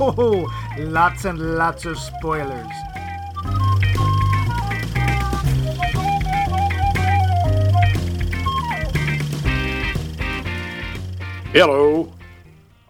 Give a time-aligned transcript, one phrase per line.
[0.00, 2.66] Oh, lots and lots of spoilers.
[11.52, 12.12] Hello.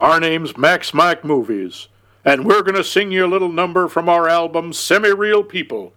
[0.00, 1.89] Our name's Max Mike Movies,
[2.25, 5.93] and we're going to sing you a little number from our album Semi Real People.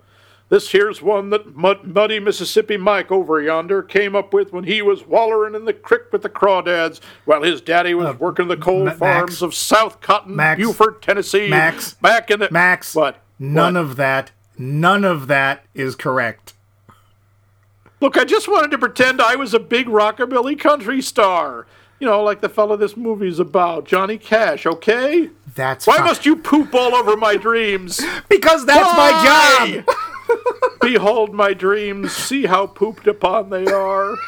[0.50, 4.82] This here's one that Mud- Muddy Mississippi Mike over yonder came up with when he
[4.82, 8.56] was wallering in the creek with the crawdads while his daddy was uh, working the
[8.56, 9.42] coal Ma- farms Max.
[9.42, 10.58] of South Cotton, Max.
[10.58, 11.50] Beaufort, Tennessee.
[11.50, 11.96] Max.
[11.96, 12.50] Back in the.
[12.50, 13.22] Max, What?
[13.40, 13.82] None What?
[13.82, 16.54] of that, none of that is correct.
[18.00, 21.66] Look, I just wanted to pretend I was a big rockabilly country star.
[22.00, 25.32] You know, like the fellow this movie's about, Johnny Cash, okay?
[25.56, 28.00] That's Why must you poop all over my dreams?
[28.30, 29.96] because that's my job.
[30.82, 34.16] Behold my dreams, see how pooped upon they are.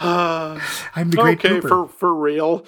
[0.00, 0.60] Uh,
[0.94, 1.68] I'm the great okay, pooper.
[1.68, 2.64] for, for real.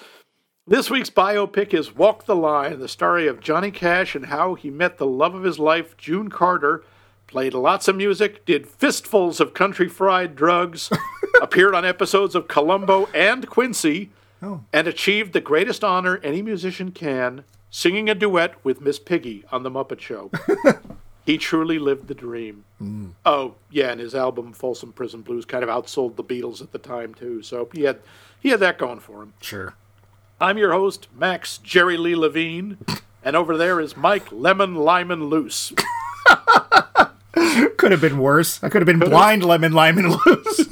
[0.67, 4.69] This week's biopic is Walk the Line, the story of Johnny Cash and how he
[4.69, 6.83] met the love of his life, June Carter,
[7.27, 10.91] played lots of music, did fistfuls of country fried drugs,
[11.41, 14.11] appeared on episodes of Columbo and Quincy,
[14.43, 14.65] oh.
[14.71, 19.63] and achieved the greatest honor any musician can, singing a duet with Miss Piggy on
[19.63, 20.31] The Muppet Show.
[21.25, 22.65] he truly lived the dream.
[23.25, 26.79] Oh, yeah, and his album Folsom Prison Blues kind of outsold the Beatles at the
[26.79, 27.99] time, too, so he had,
[28.39, 29.33] he had that going for him.
[29.41, 29.75] Sure.
[30.39, 32.77] I'm your host, Max Jerry Lee Levine,
[33.23, 35.71] and over there is Mike Lemon Lyman Loose.
[37.77, 38.63] Could have been worse.
[38.63, 40.67] I could have been blind lemon Lyman loose.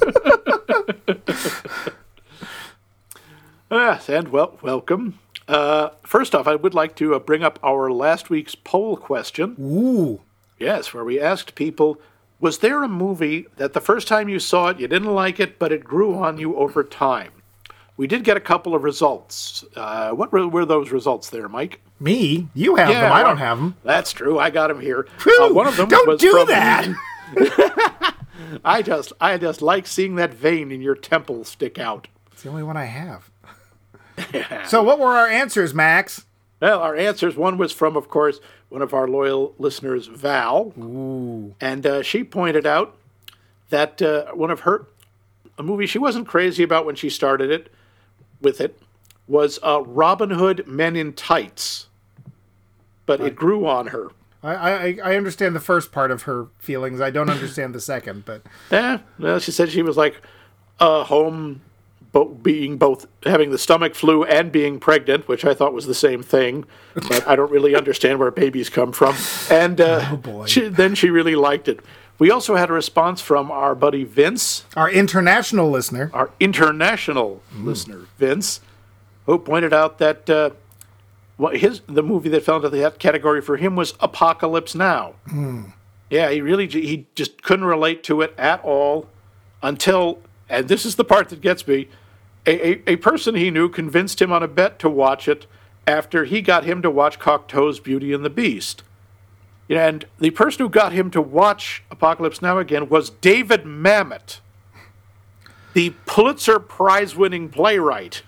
[3.70, 5.20] Yes, and well, welcome.
[5.46, 9.54] Uh, first off, I would like to uh, bring up our last week's poll question.
[9.60, 10.20] Ooh.
[10.60, 11.98] Yes, where we asked people,
[12.38, 15.58] was there a movie that the first time you saw it, you didn't like it,
[15.58, 17.32] but it grew on you over time?
[17.96, 19.64] We did get a couple of results.
[19.74, 21.80] Uh, what were, were those results there, Mike?
[21.98, 22.48] Me?
[22.54, 23.12] You have them.
[23.12, 23.76] I don't have them.
[23.84, 24.38] That's true.
[24.38, 25.06] I got them here.
[25.18, 28.14] Uh, one of them don't was do from that.
[28.64, 32.08] I just, I just like seeing that vein in your temple stick out.
[32.32, 33.30] It's the only one I have.
[34.66, 36.24] so, what were our answers, Max?
[36.60, 37.36] Well, our answers.
[37.36, 38.40] One was from, of course,
[38.70, 40.72] one of our loyal listeners, Val,
[41.60, 42.96] and uh, she pointed out
[43.68, 44.86] that uh, one of her
[45.58, 47.70] a movie she wasn't crazy about when she started it
[48.40, 48.80] with it
[49.28, 51.88] was uh, Robin Hood Men in Tights,
[53.06, 54.08] but it grew on her.
[54.42, 57.00] I, I I understand the first part of her feelings.
[57.00, 60.22] I don't understand the second, but Yeah, well, she said she was like
[60.80, 61.60] a home,
[62.42, 66.22] being both having the stomach flu and being pregnant, which I thought was the same
[66.22, 66.64] thing.
[66.94, 69.14] But I don't really understand where babies come from.
[69.50, 70.46] And uh, boy.
[70.46, 71.80] she, then she really liked it.
[72.18, 76.10] We also had a response from our buddy Vince, our international listener.
[76.12, 78.60] our international listener Vince,
[79.24, 80.50] who pointed out that uh,
[81.38, 85.14] what his the movie that fell into that category for him was Apocalypse Now.
[86.10, 89.08] Yeah, he really he just couldn't relate to it at all
[89.62, 91.88] until, and this is the part that gets me,
[92.46, 95.46] a, a, a person he knew convinced him on a bet to watch it
[95.86, 98.82] after he got him to watch Cocteau's Beauty and the Beast.
[99.68, 104.40] And the person who got him to watch Apocalypse Now again was David Mamet,
[105.74, 108.22] the Pulitzer Prize winning playwright.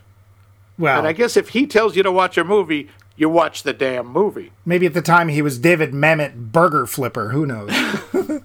[0.79, 3.73] Well, And I guess if he tells you to watch a movie, you watch the
[3.73, 4.53] damn movie.
[4.65, 7.31] maybe at the time he was David Mamet Burger Flipper.
[7.31, 7.71] Who knows?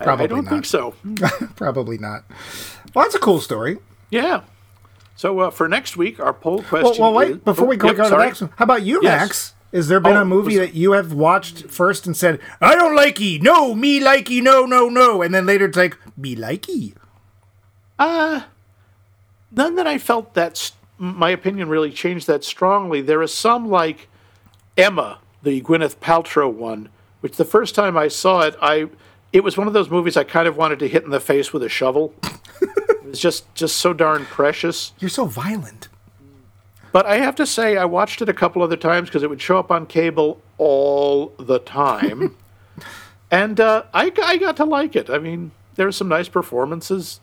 [0.00, 0.50] Probably I don't not.
[0.50, 0.94] think so.
[1.56, 2.24] Probably not.
[2.94, 3.78] Well, that's a cool story.
[4.10, 4.42] Yeah.
[5.20, 7.02] So uh, for next week, our poll question.
[7.02, 7.30] well wait.
[7.32, 9.20] is- Before we Oh, go, yep, go to the next one, how about you, Yes.
[9.20, 9.54] Max?
[9.70, 12.74] Has there been Oh, a movie was- that you have watched first and said, "I
[12.74, 15.98] don't like likey, no, me like likey, no, no, no," and then later it's like,
[16.16, 16.94] "Me like likey"?
[17.98, 18.40] Uh,
[19.54, 23.02] none that I felt that s- my opinion really changed that strongly.
[23.02, 24.08] There is some like
[24.78, 26.88] Emma, the Gwyneth Paltrow one,
[27.20, 28.88] which the first time I saw it, I
[29.34, 31.52] it was one of those movies I kind of wanted to hit in the face
[31.52, 32.14] with a shovel.
[33.10, 34.92] Was just just so darn precious.
[34.98, 35.88] You're so violent.
[36.92, 39.40] But I have to say, I watched it a couple other times because it would
[39.40, 42.36] show up on cable all the time.
[43.30, 45.08] and uh, I, I got to like it.
[45.08, 47.20] I mean, there's some nice performances.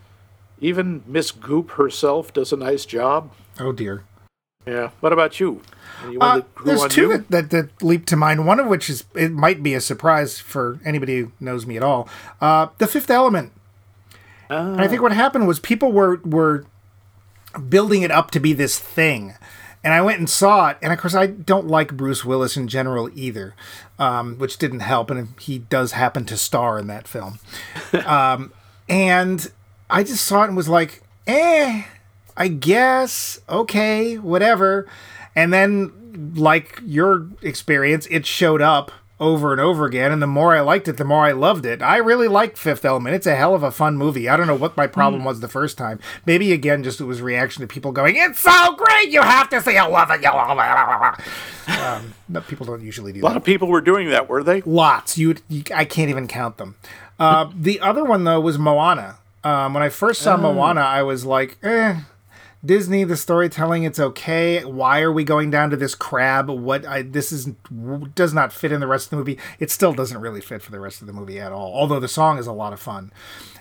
[0.59, 3.31] Even Miss Goop herself does a nice job.
[3.59, 4.03] Oh dear.
[4.65, 4.89] Yeah.
[4.99, 5.61] What about you?
[6.19, 7.07] Uh, there's two you?
[7.09, 8.45] that, that, that leap to mind.
[8.45, 11.83] One of which is it might be a surprise for anybody who knows me at
[11.83, 12.09] all.
[12.41, 13.53] Uh, the Fifth Element.
[14.49, 16.65] And I think what happened was people were were
[17.69, 19.35] building it up to be this thing,
[19.83, 20.77] and I went and saw it.
[20.81, 23.55] And of course, I don't like Bruce Willis in general either,
[23.99, 25.09] um, which didn't help.
[25.09, 27.39] And he does happen to star in that film.
[28.05, 28.51] um,
[28.89, 29.51] and
[29.89, 31.83] I just saw it and was like, eh.
[32.39, 34.87] I guess, okay, whatever.
[35.35, 40.11] And then, like your experience, it showed up over and over again.
[40.11, 41.81] And the more I liked it, the more I loved it.
[41.81, 43.15] I really liked Fifth Element.
[43.15, 44.29] It's a hell of a fun movie.
[44.29, 45.99] I don't know what my problem was the first time.
[46.25, 49.09] Maybe, again, just it was reaction to people going, It's so great!
[49.09, 49.83] You have to see it.
[49.89, 50.21] Love it.
[50.21, 51.79] You love it.
[51.79, 53.37] Um, but people don't usually do A lot that.
[53.37, 54.61] of people were doing that, were they?
[54.61, 55.17] Lots.
[55.17, 56.75] You, you I can't even count them.
[57.19, 59.17] Uh, the other one though was Moana.
[59.43, 62.01] Um, when I first saw Moana, I was like, eh.
[62.65, 64.63] Disney, the storytelling, it's okay.
[64.63, 66.49] Why are we going down to this crab?
[66.49, 67.51] What I this is
[68.15, 69.37] does not fit in the rest of the movie.
[69.59, 71.73] It still doesn't really fit for the rest of the movie at all.
[71.73, 73.11] Although the song is a lot of fun.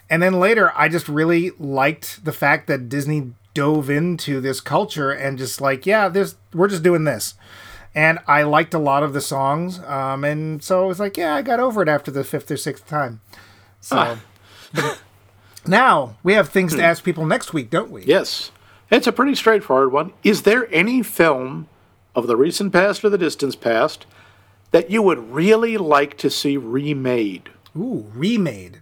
[0.09, 5.11] And then later, I just really liked the fact that Disney dove into this culture
[5.11, 7.35] and just like, yeah, this we're just doing this
[7.97, 9.81] and I liked a lot of the songs.
[9.81, 12.59] Um, and so I was like, yeah, I got over it after the fifth or
[12.59, 13.23] sixth time.
[13.81, 14.19] So
[14.75, 15.01] but
[15.67, 18.05] now we have things to ask people next week, don't we?
[18.05, 18.53] Yes.
[18.91, 20.13] It's a pretty straightforward one.
[20.23, 21.69] Is there any film
[22.15, 24.07] of the recent past or the distant past
[24.71, 27.51] that you would really like to see remade?
[27.77, 28.81] Ooh, remade.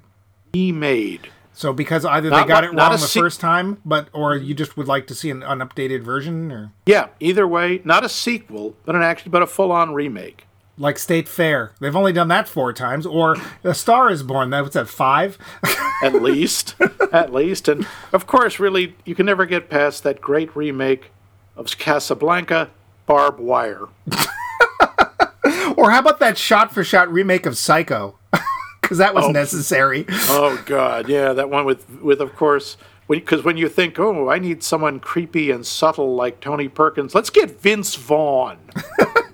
[0.55, 1.29] Remade.
[1.53, 4.55] So because either Not they got it wrong the se- first time, but or you
[4.55, 8.75] just would like to see an unupdated version, or Yeah, either way, not a sequel,
[8.85, 10.47] but an actually but a full-on remake.
[10.77, 11.73] Like State Fair.
[11.81, 13.07] They've only done that four times.
[13.07, 14.51] Or A Star Is Born.
[14.51, 15.39] That was at five.
[16.03, 16.75] At least,
[17.13, 21.13] at least, and of course, really, you can never get past that great remake
[21.57, 22.69] of Casablanca,
[23.07, 23.87] Barb Wire.
[25.77, 28.19] or how about that shot-for-shot remake of Psycho?
[28.83, 29.31] Because that was oh.
[29.31, 30.05] necessary.
[30.29, 32.77] Oh God, yeah, that one with with of course
[33.09, 37.31] because when, you think, oh, I need someone creepy and subtle like Tony Perkins, let's
[37.31, 38.59] get Vince Vaughn.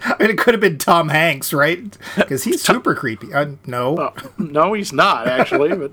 [0.04, 1.96] I mean, it could have been Tom Hanks, right?
[2.16, 3.32] Because he's super creepy.
[3.32, 4.12] Uh, no.
[4.38, 5.92] no, he's not actually, but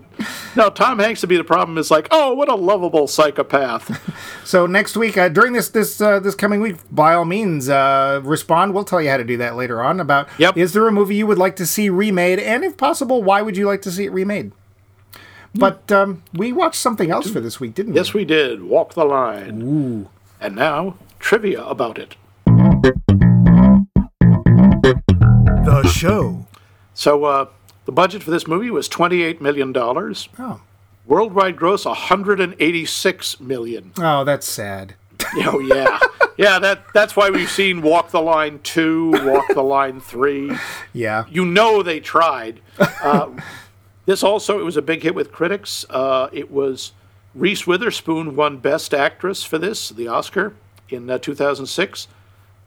[0.56, 1.78] no, Tom Hanks would be the problem.
[1.78, 4.02] Is like, oh, what a lovable psychopath.
[4.44, 8.22] So next week, uh, during this this uh, this coming week, by all means, uh,
[8.24, 8.74] respond.
[8.74, 10.00] We'll tell you how to do that later on.
[10.00, 10.56] About Yep.
[10.56, 13.58] is there a movie you would like to see remade, and if possible, why would
[13.58, 14.54] you like to see it remade?
[15.54, 17.98] But um, we watched something else for this week, didn't we?
[18.00, 18.64] yes, we did.
[18.64, 19.62] Walk the line.
[19.62, 20.10] Ooh.
[20.40, 22.16] And now trivia about it.
[25.68, 26.46] The show.
[26.94, 27.48] So uh,
[27.86, 30.30] the budget for this movie was twenty-eight million dollars.
[30.40, 30.62] Oh,
[31.06, 33.92] Worldwide gross one hundred and eighty-six million.
[34.00, 34.96] oh, that's sad.
[35.40, 36.00] Oh yeah,
[36.38, 36.58] yeah.
[36.60, 40.52] That that's why we've seen Walk the Line two, Walk the Line three.
[40.94, 41.26] Yeah.
[41.30, 42.62] You know they tried.
[42.80, 43.32] Uh,
[44.06, 45.86] this also it was a big hit with critics.
[45.90, 46.94] Uh, it was
[47.36, 50.54] Reese Witherspoon won Best Actress for this, the Oscar,
[50.88, 52.08] in uh, 2006.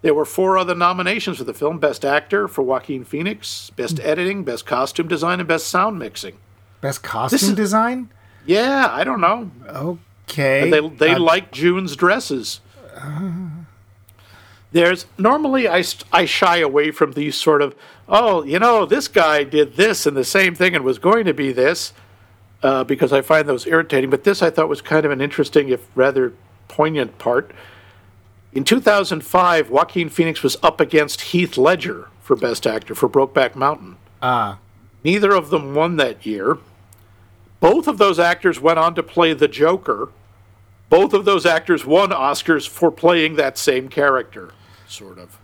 [0.02, 4.44] There were four other nominations for the film: Best Actor for Joaquin Phoenix, Best Editing,
[4.44, 6.37] Best Costume Design, and Best Sound Mixing.
[6.81, 8.08] Best costume is- design.
[8.47, 9.50] Yeah, I don't know.
[10.29, 10.70] Okay.
[10.70, 12.61] They they Uh, like June's dresses.
[14.73, 15.82] There's normally I,
[16.12, 17.75] I shy away from these sort of
[18.08, 21.35] oh you know this guy did this and the same thing and was going to
[21.35, 21.93] be this
[22.62, 24.11] uh, because I find those irritating.
[24.11, 26.32] But this I thought was kind of an interesting if rather
[26.69, 27.50] poignant part.
[28.52, 33.97] In 2005, Joaquin Phoenix was up against Heath Ledger for Best Actor for Brokeback Mountain.
[34.21, 34.59] Ah.
[35.04, 36.59] Neither of them won that year.
[37.61, 40.09] Both of those actors went on to play the Joker.
[40.88, 44.52] Both of those actors won Oscars for playing that same character,
[44.88, 45.38] sort of.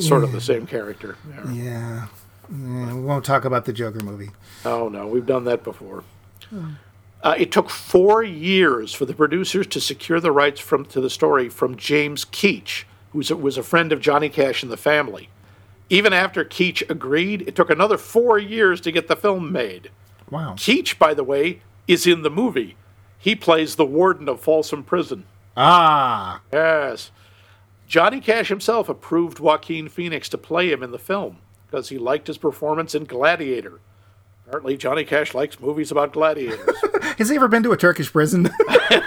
[0.00, 1.16] Sort of the same character.
[1.30, 1.52] Yeah.
[1.52, 2.06] yeah.
[2.50, 4.30] Yeah, We won't talk about the Joker movie.
[4.64, 6.04] Oh, no, we've done that before.
[7.24, 11.08] Uh, it took four years for the producers to secure the rights from to the
[11.08, 14.76] story from James Keach, who was a, was a friend of Johnny Cash and the
[14.76, 15.30] family.
[15.88, 19.90] Even after Keach agreed, it took another four years to get the film made.
[20.30, 20.52] Wow.
[20.52, 22.76] Keach, by the way, is in the movie.
[23.18, 25.24] He plays the warden of Folsom Prison.
[25.56, 26.42] Ah.
[26.52, 27.10] Yes.
[27.86, 32.26] Johnny Cash himself approved Joaquin Phoenix to play him in the film because he liked
[32.26, 33.80] his performance in Gladiator.
[34.46, 36.76] Apparently, Johnny Cash likes movies about gladiators.
[37.18, 38.50] Has he ever been to a Turkish prison?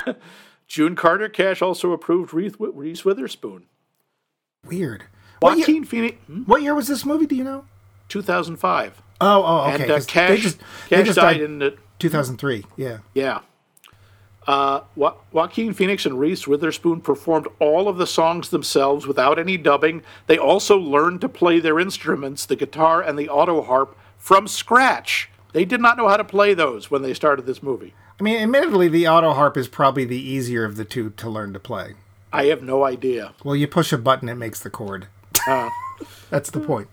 [0.68, 3.66] June Carter Cash also approved Reese, Witherspoon.
[4.66, 5.06] Weird.
[5.40, 6.42] What year, Joaquin Phoenix, hmm?
[6.44, 7.28] what year was this movie?
[7.28, 7.66] Do you know?
[8.10, 9.02] 2005.
[9.22, 9.84] Oh, oh, okay.
[9.84, 10.58] and uh, Cash, they just,
[10.90, 12.66] they just died died in the, 2003.
[12.76, 13.00] Yeah.
[13.14, 13.42] Yeah.
[14.48, 19.58] Uh, jo- Joaquin Phoenix and Reese Witherspoon performed all of the songs themselves without any
[19.58, 20.04] dubbing.
[20.28, 25.30] They also learned to play their instruments, the guitar and the auto harp, from scratch.
[25.54, 27.94] They did not know how to play those when they started this movie.
[28.20, 31.54] I mean, admittedly, the auto harp is probably the easier of the two to learn
[31.54, 31.94] to play.
[32.34, 33.34] I have no idea.
[33.44, 35.08] Well, you push a button, it makes the chord.
[35.48, 35.70] Uh,
[36.30, 36.90] That's the point.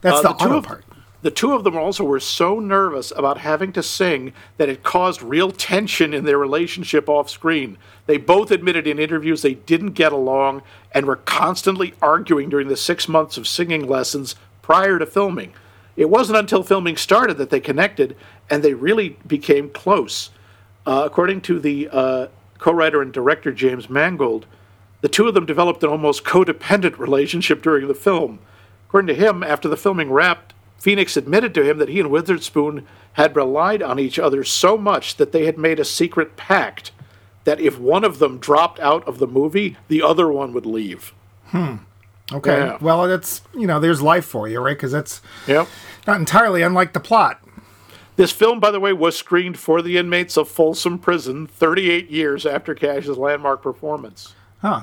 [0.00, 0.84] That's Uh, the, the auto of- part.
[1.22, 5.20] The two of them also were so nervous about having to sing that it caused
[5.22, 7.76] real tension in their relationship off screen.
[8.06, 10.62] They both admitted in interviews they didn't get along
[10.92, 15.52] and were constantly arguing during the six months of singing lessons prior to filming.
[16.00, 18.16] It wasn't until filming started that they connected
[18.48, 20.30] and they really became close.
[20.86, 24.46] Uh, according to the uh, co writer and director James Mangold,
[25.02, 28.38] the two of them developed an almost codependent relationship during the film.
[28.88, 32.86] According to him, after the filming wrapped, Phoenix admitted to him that he and Witherspoon
[33.12, 36.92] had relied on each other so much that they had made a secret pact
[37.44, 41.12] that if one of them dropped out of the movie, the other one would leave.
[42.32, 42.58] Okay.
[42.58, 42.78] Yeah.
[42.80, 44.76] Well, that's you know, there's life for you, right?
[44.76, 45.66] Because that's Yep.
[46.06, 47.40] not entirely unlike the plot.
[48.16, 52.44] This film, by the way, was screened for the inmates of Folsom Prison 38 years
[52.44, 54.34] after Cash's landmark performance.
[54.60, 54.82] Huh.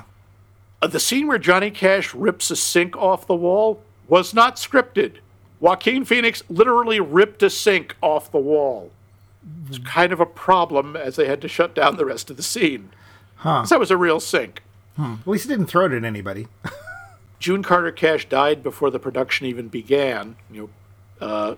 [0.82, 5.16] Uh, the scene where Johnny Cash rips a sink off the wall was not scripted.
[5.60, 8.90] Joaquin Phoenix literally ripped a sink off the wall.
[9.68, 12.42] It's kind of a problem as they had to shut down the rest of the
[12.42, 12.90] scene.
[13.36, 13.60] Huh.
[13.60, 14.62] 'Cause that was a real sink.
[14.98, 16.48] At least he didn't throw it at anybody.
[17.38, 20.36] June Carter Cash died before the production even began.
[20.50, 20.70] You
[21.20, 21.54] know, uh,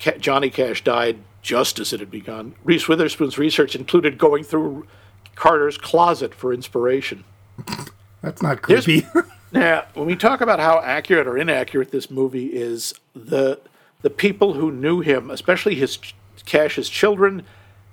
[0.00, 2.54] Ca- Johnny Cash died just as it had begun.
[2.64, 4.86] Reese Witherspoon's research included going through
[5.34, 7.24] Carter's closet for inspiration.
[8.22, 9.06] That's not creepy.
[9.52, 13.60] Now, when we talk about how accurate or inaccurate this movie is, the
[14.02, 17.44] the people who knew him, especially his ch- Cash's children,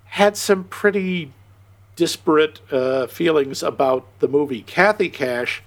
[0.05, 1.31] had some pretty
[1.95, 4.63] disparate uh, feelings about the movie.
[4.63, 5.63] Kathy Cash,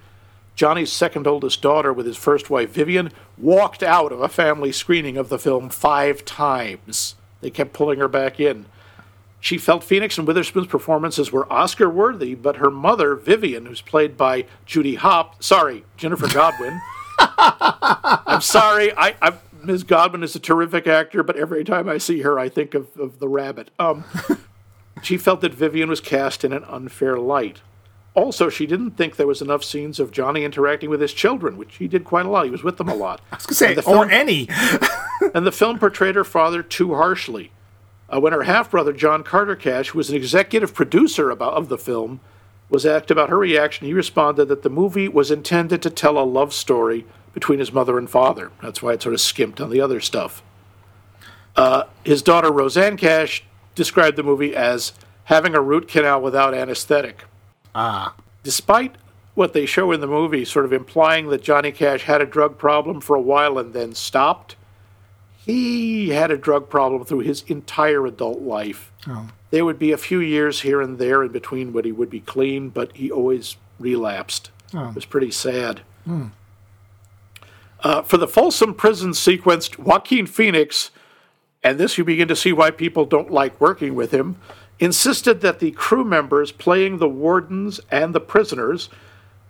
[0.56, 5.18] Johnny's second oldest daughter, with his first wife Vivian, walked out of a family screening
[5.18, 7.14] of the film five times.
[7.42, 8.66] They kept pulling her back in.
[9.38, 14.16] She felt Phoenix and Witherspoon's performances were Oscar worthy, but her mother, Vivian, who's played
[14.16, 16.80] by Judy Hop, sorry, Ginnifer Goodwin.
[17.18, 19.84] I'm sorry, I, I Ms.
[19.84, 23.18] Goodwin is a terrific actor, but every time I see her, I think of, of
[23.18, 23.70] the rabbit.
[23.78, 24.04] Um,
[25.02, 27.60] she felt that Vivian was cast in an unfair light.
[28.16, 31.76] Also, she didn't think there was enough scenes of Johnny interacting with his children, which
[31.76, 32.46] he did quite a lot.
[32.46, 33.20] He was with them a lot.
[33.30, 34.48] I was gonna say, And the or any.
[35.34, 37.52] and the film portrayed her father too harshly.
[38.08, 41.68] Uh, when her half brother, John Carter Cash, who was an executive producer about, of
[41.68, 42.20] the film,
[42.70, 46.24] was asked about her reaction, he responded that the movie was intended to tell a
[46.24, 47.04] love story
[47.34, 48.50] between his mother and father.
[48.62, 50.42] That's why it sort of skimped on the other stuff.
[51.54, 53.44] Uh, his daughter, Rosanne Cash,
[53.74, 54.94] described the movie as
[55.24, 57.24] having a root canal without anesthetic.
[57.76, 58.14] Ah.
[58.42, 58.94] Despite
[59.34, 62.56] what they show in the movie, sort of implying that Johnny Cash had a drug
[62.56, 64.56] problem for a while and then stopped,
[65.36, 68.90] he had a drug problem through his entire adult life.
[69.06, 69.28] Oh.
[69.50, 72.20] There would be a few years here and there in between when he would be
[72.20, 74.50] clean, but he always relapsed.
[74.72, 74.88] Oh.
[74.88, 75.82] It was pretty sad.
[77.80, 80.90] Uh, for the Folsom Prison sequence, Joaquin Phoenix,
[81.62, 84.36] and this you begin to see why people don't like working with him,
[84.78, 88.88] insisted that the crew members playing the wardens and the prisoners,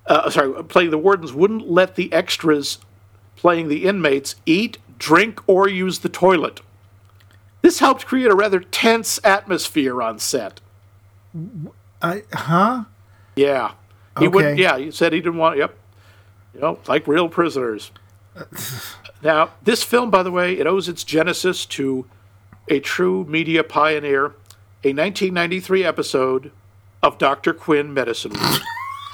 [0.06, 2.78] uh, sorry, playing the wardens wouldn't let the extras
[3.37, 6.61] playing the inmates eat, drink, or use the toilet.
[7.62, 10.61] This helped create a rather tense atmosphere on set.
[12.00, 12.85] I, huh?
[13.35, 13.73] Yeah.
[14.18, 15.76] He wouldn't, yeah, he said he didn't want, yep.
[16.54, 17.90] You know, like real prisoners.
[19.23, 22.06] now, this film, by the way, it owes its genesis to
[22.68, 24.35] a true media pioneer,
[24.87, 26.52] a 1993 episode
[27.02, 27.52] of Dr.
[27.52, 28.61] Quinn Medicine Week.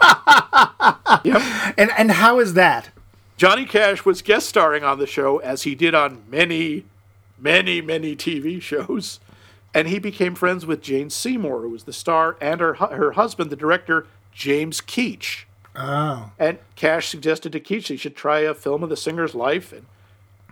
[1.24, 1.40] yep.
[1.78, 2.90] And and how is that?
[3.38, 6.84] Johnny Cash was guest starring on the show as he did on many,
[7.38, 9.18] many, many TV shows.
[9.72, 13.48] And he became friends with Jane Seymour, who was the star, and her, her husband,
[13.48, 15.44] the director, James Keach.
[15.74, 16.32] Oh.
[16.38, 19.86] And Cash suggested to Keach he should try a film of the singer's life, and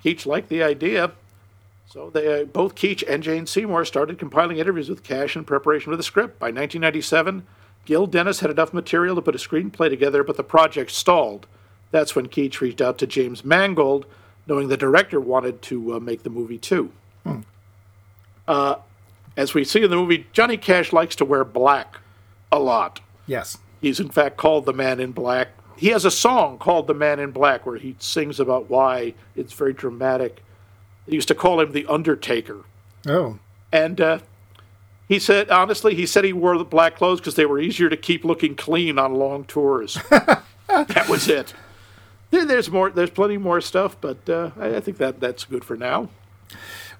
[0.02, 1.12] Keach liked the idea.
[1.92, 5.90] So they, uh, both Keach and Jane Seymour started compiling interviews with Cash in preparation
[5.90, 6.38] for the script.
[6.38, 7.44] By 1997,
[7.84, 11.48] Gil Dennis had enough material to put a screenplay together, but the project stalled.
[11.90, 14.06] That's when Keach reached out to James Mangold,
[14.46, 16.92] knowing the director wanted to uh, make the movie too.
[18.46, 18.76] Uh,
[19.36, 21.98] as we see in the movie, Johnny Cash likes to wear black
[22.50, 23.00] a lot.
[23.26, 23.58] Yes.
[23.80, 25.48] He's in fact called the Man in Black.
[25.76, 29.52] He has a song called The Man in Black where he sings about why it's
[29.52, 30.42] very dramatic.
[31.10, 32.64] They used to call him the Undertaker.
[33.06, 33.38] Oh.
[33.72, 34.18] And uh,
[35.08, 37.96] he said, honestly, he said he wore the black clothes because they were easier to
[37.96, 39.98] keep looking clean on long tours.
[40.10, 41.52] that was it.
[42.30, 42.90] There, there's more.
[42.90, 46.10] There's plenty more stuff, but uh, I, I think that that's good for now.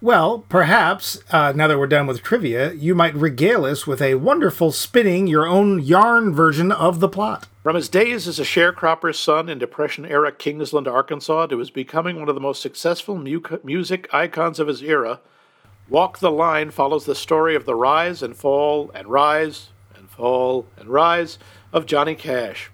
[0.02, 4.14] Well, perhaps, uh, now that we're done with trivia, you might regale us with a
[4.14, 7.46] wonderful spinning your own yarn version of the plot.
[7.62, 12.18] From his days as a sharecropper's son in Depression era Kingsland, Arkansas, to his becoming
[12.18, 15.20] one of the most successful mu- music icons of his era,
[15.86, 20.64] Walk the Line follows the story of the rise and fall and rise and fall
[20.78, 21.38] and rise
[21.70, 22.70] of Johnny Cash.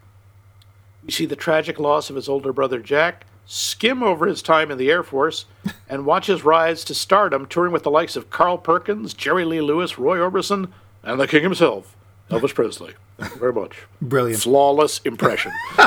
[1.04, 4.78] We see the tragic loss of his older brother Jack, skim over his time in
[4.78, 5.46] the Air Force,
[5.88, 9.60] and watch his rise to stardom touring with the likes of Carl Perkins, Jerry Lee
[9.60, 10.70] Lewis, Roy Orbison,
[11.02, 11.95] and the King himself,
[12.30, 12.94] Elvis Presley.
[13.18, 13.86] Thank you very much.
[14.02, 14.42] Brilliant.
[14.42, 15.52] Flawless impression.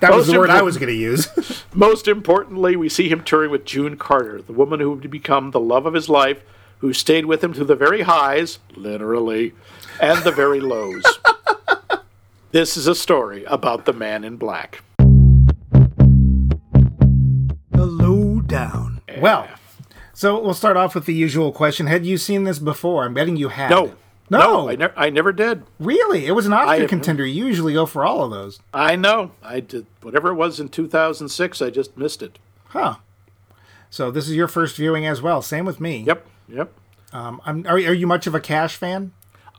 [0.00, 1.64] That was the word I was going to use.
[1.74, 5.58] Most importantly, we see him touring with June Carter, the woman who would become the
[5.58, 6.40] love of his life,
[6.78, 9.54] who stayed with him through the very highs, literally,
[10.00, 11.02] and the very lows.
[12.52, 14.82] this is a story about the man in black.
[17.72, 19.00] the lowdown.
[19.18, 19.48] Well,
[20.12, 21.86] so we'll start off with the usual question.
[21.86, 23.04] Had you seen this before?
[23.04, 23.70] I'm betting you had.
[23.70, 23.94] No.
[24.30, 24.68] No.
[24.68, 25.64] I, ne- I never did.
[25.78, 26.26] really?
[26.26, 27.24] It was an Oscar contender.
[27.26, 28.60] You usually go for all of those.
[28.72, 29.32] I know.
[29.42, 31.62] I did whatever it was in 2006.
[31.62, 32.38] I just missed it.
[32.68, 32.96] Huh.
[33.90, 35.40] So this is your first viewing as well.
[35.42, 36.02] Same with me.
[36.06, 36.26] Yep.
[36.48, 36.72] Yep.
[37.12, 39.12] Um, I'm, are, are you much of a Cash fan?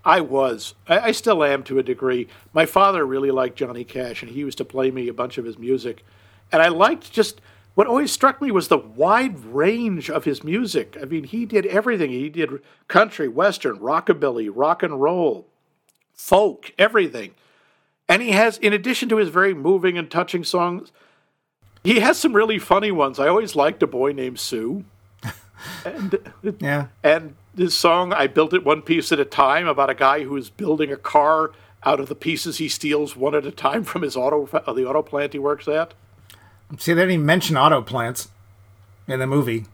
[0.05, 0.75] I was.
[0.87, 2.27] I, I still am to a degree.
[2.53, 5.45] My father really liked Johnny Cash, and he used to play me a bunch of
[5.45, 6.05] his music.
[6.51, 7.41] And I liked just
[7.75, 10.97] what always struck me was the wide range of his music.
[11.01, 12.09] I mean, he did everything.
[12.11, 15.47] He did country, western, rockabilly, rock and roll,
[16.13, 17.31] folk, everything.
[18.07, 20.91] And he has, in addition to his very moving and touching songs,
[21.83, 23.19] he has some really funny ones.
[23.19, 24.83] I always liked a boy named Sue.
[25.85, 26.17] and
[26.59, 26.87] Yeah.
[27.03, 30.35] and this song, I built it one piece at a time about a guy who
[30.37, 31.51] is building a car
[31.83, 34.85] out of the pieces he steals one at a time from his auto uh, the
[34.85, 35.93] auto plant he works at.
[36.77, 38.29] See, they didn't even mention auto plants
[39.07, 39.65] in the movie.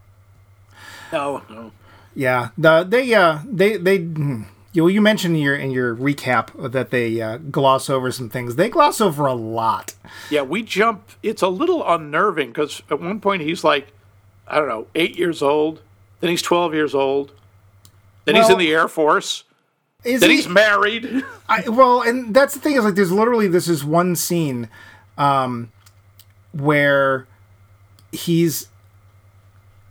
[1.11, 1.71] No, no.
[2.13, 2.49] Yeah.
[2.57, 6.89] The they uh they they hmm, you you mentioned in your in your recap that
[6.91, 8.55] they uh, gloss over some things.
[8.55, 9.93] They gloss over a lot.
[10.29, 11.09] Yeah, we jump.
[11.21, 13.87] It's a little unnerving because at one point he's like,
[14.47, 15.81] I don't know, eight years old.
[16.21, 17.31] Then he's twelve years old.
[18.23, 19.43] Then he's in the Air Force.
[20.03, 21.23] Is Then he- he's married.
[21.49, 24.69] I, well, and that's the thing is like there's literally this is one scene
[25.17, 25.71] um,
[26.55, 27.27] where
[28.11, 28.67] he's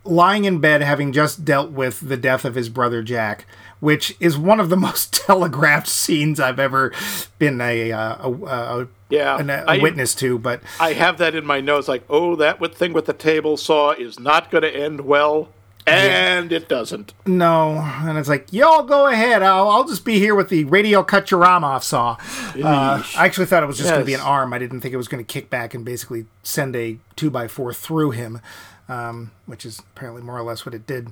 [0.03, 3.45] lying in bed having just dealt with the death of his brother Jack,
[3.79, 6.91] which is one of the most telegraphed scenes I've ever
[7.39, 8.31] been a uh, a,
[8.83, 10.37] a, Yeah, an- a I- witness to.
[10.37, 11.87] But I have that in my notes.
[11.87, 15.49] Like, oh, that thing with the table saw is not going to end well,
[15.87, 17.13] and it doesn't.
[17.25, 19.41] no, and it's like y'all go ahead.
[19.43, 22.17] I'll, I'll just be here with the radial cut your arm off saw.
[22.61, 24.53] Uh, I actually thought it was just going to be an arm.
[24.53, 27.47] I didn't think it was going to kick back and basically send a two by
[27.47, 28.41] four through him,
[28.89, 31.09] um, which is apparently more or less what it did.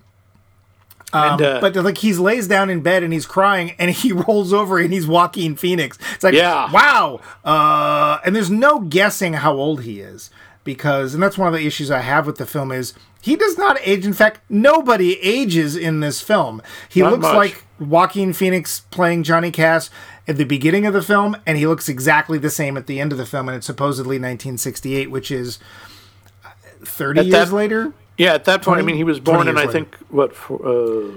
[1.13, 4.53] and uh, But like he's lays down in bed and he's crying and he rolls
[4.53, 5.97] over and he's Joaquin Phoenix.
[6.15, 6.71] It's like Yeah.
[6.71, 7.19] wow.
[7.45, 10.31] Uh, and there's no guessing how old he is
[10.63, 13.57] because and that's one of the issues I have with the film is he does
[13.57, 14.05] not age.
[14.05, 16.61] In fact, nobody ages in this film.
[16.89, 17.35] He Not looks much.
[17.35, 19.89] like Joaquin Phoenix playing Johnny Cash
[20.27, 23.11] at the beginning of the film, and he looks exactly the same at the end
[23.11, 23.47] of the film.
[23.49, 25.59] And it's supposedly 1968, which is
[26.45, 26.49] uh,
[26.83, 27.93] 30 At years that- later.
[28.17, 29.71] yeah, at that point, I mean, he was born in I later.
[29.71, 31.11] think what for, uh,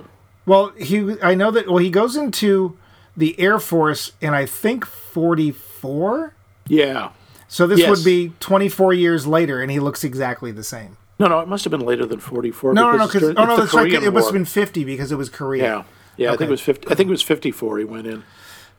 [0.44, 2.76] Well, he I know that well he goes into
[3.16, 6.34] the Air Force in I think 44.
[6.68, 7.10] yeah.
[7.48, 7.90] So this Yes.
[7.90, 10.96] would be 24 years later and he looks exactly the same.
[11.18, 12.74] No, no, it must have been later than forty-four.
[12.74, 13.90] No, no, no, because oh no, that's right.
[13.90, 15.62] It must have been 50 because it was Korea.
[15.62, 15.82] Yeah,
[16.18, 16.32] yeah.
[16.32, 16.88] I think it was fifty.
[16.90, 17.78] I think it was fifty-four.
[17.78, 18.22] He went in.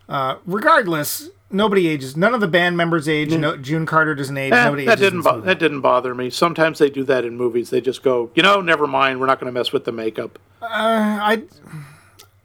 [0.07, 2.15] Uh, regardless, nobody ages.
[2.15, 3.31] None of the band members age.
[3.31, 3.39] Mm.
[3.39, 4.53] No, June Carter doesn't age.
[4.53, 5.01] Eh, nobody that ages.
[5.11, 6.29] didn't bo- that didn't bother me.
[6.29, 7.71] Sometimes they do that in movies.
[7.71, 9.19] They just go, you know, never mind.
[9.19, 10.37] We're not going to mess with the makeup.
[10.61, 11.43] Uh, I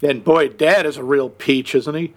[0.03, 2.15] And boy, Dad is a real peach, isn't he?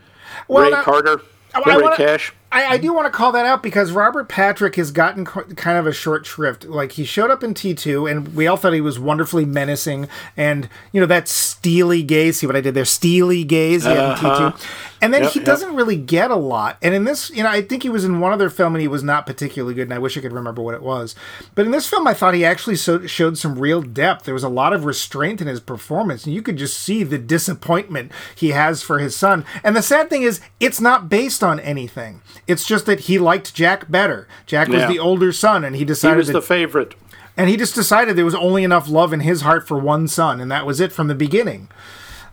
[0.47, 1.21] Well, Ray Carter,
[1.53, 2.33] I- I Ray wanna- Cash.
[2.55, 5.85] I, I do want to call that out because Robert Patrick has gotten kind of
[5.85, 6.63] a short shrift.
[6.63, 10.07] Like he showed up in T two, and we all thought he was wonderfully menacing,
[10.37, 12.39] and you know that steely gaze.
[12.39, 12.85] See what I did there?
[12.85, 13.85] Steely gaze.
[13.85, 14.27] Yeah, in T two.
[14.27, 14.57] Uh-huh.
[15.01, 15.45] And then Yep, he yep.
[15.45, 16.77] doesn't really get a lot.
[16.81, 18.87] And in this, you know, I think he was in one other film and he
[18.87, 19.83] was not particularly good.
[19.83, 21.13] And I wish I could remember what it was.
[21.53, 24.25] But in this film, I thought he actually so, showed some real depth.
[24.25, 27.17] There was a lot of restraint in his performance, and you could just see the
[27.17, 29.45] disappointment he has for his son.
[29.63, 32.21] And the sad thing is, it's not based on anything.
[32.47, 34.27] It's just that he liked Jack better.
[34.45, 34.87] Jack was Yeah.
[34.87, 36.95] the older son, and he decided He was that the favorite.
[37.35, 40.39] and he just decided there was only enough love in his heart for one son,
[40.39, 41.69] and that was it from the beginning.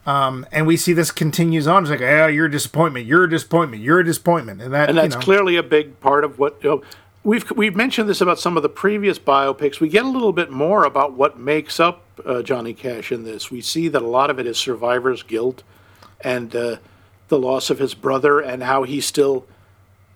[0.05, 1.85] Um, and we see this continues on.
[1.85, 3.07] It's like, yeah, you're a disappointment.
[3.07, 3.83] You're a disappointment.
[3.85, 6.57] You're a disappointment, and that And that's you know, clearly a big part of what
[6.63, 6.83] you know,
[7.23, 9.79] we've we've mentioned this about some of the previous biopics.
[9.81, 13.51] We get a little bit more about what makes up uh, Johnny Cash in this.
[13.51, 15.63] We see that a lot of it is survivor's guilt
[16.21, 16.77] and uh,
[17.29, 19.47] the loss of his brother, and how he still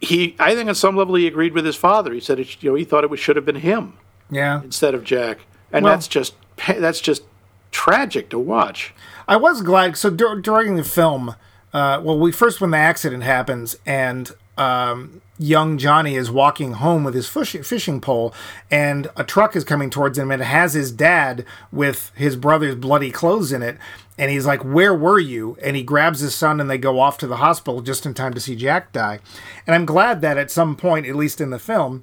[0.00, 2.12] he, I think, on some level, he agreed with his father.
[2.12, 3.94] He said, it, you know, he thought it was, should have been him
[4.30, 4.62] Yeah.
[4.62, 5.38] instead of Jack,
[5.72, 6.34] and Well- that's just
[6.78, 7.22] that's just
[7.70, 8.94] tragic to watch.
[9.28, 9.96] I was glad.
[9.96, 11.34] So dur- during the film,
[11.74, 17.04] uh, well, we first when the accident happens and um, young Johnny is walking home
[17.04, 18.34] with his fish- fishing pole,
[18.70, 22.74] and a truck is coming towards him, and it has his dad with his brother's
[22.76, 23.76] bloody clothes in it,
[24.18, 27.18] and he's like, "Where were you?" And he grabs his son, and they go off
[27.18, 29.20] to the hospital just in time to see Jack die.
[29.66, 32.02] And I'm glad that at some point, at least in the film.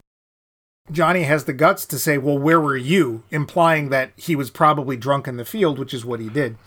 [0.92, 3.24] Johnny has the guts to say, Well, where were you?
[3.32, 6.58] implying that he was probably drunk in the field, which is what he did.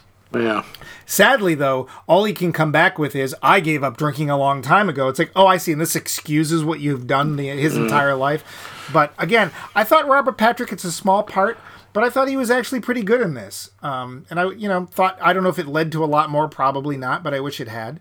[0.42, 0.64] Yeah,
[1.06, 4.60] Sadly, though, all he can come back with is, I gave up drinking a long
[4.60, 5.08] time ago.
[5.08, 5.72] It's like, oh, I see.
[5.72, 8.88] And this excuses what you've done the, his entire life.
[8.92, 11.58] But again, I thought Robert Patrick, it's a small part,
[11.92, 13.70] but I thought he was actually pretty good in this.
[13.82, 16.28] Um, and I, you know, thought, I don't know if it led to a lot
[16.28, 18.00] more, probably not, but I wish it had.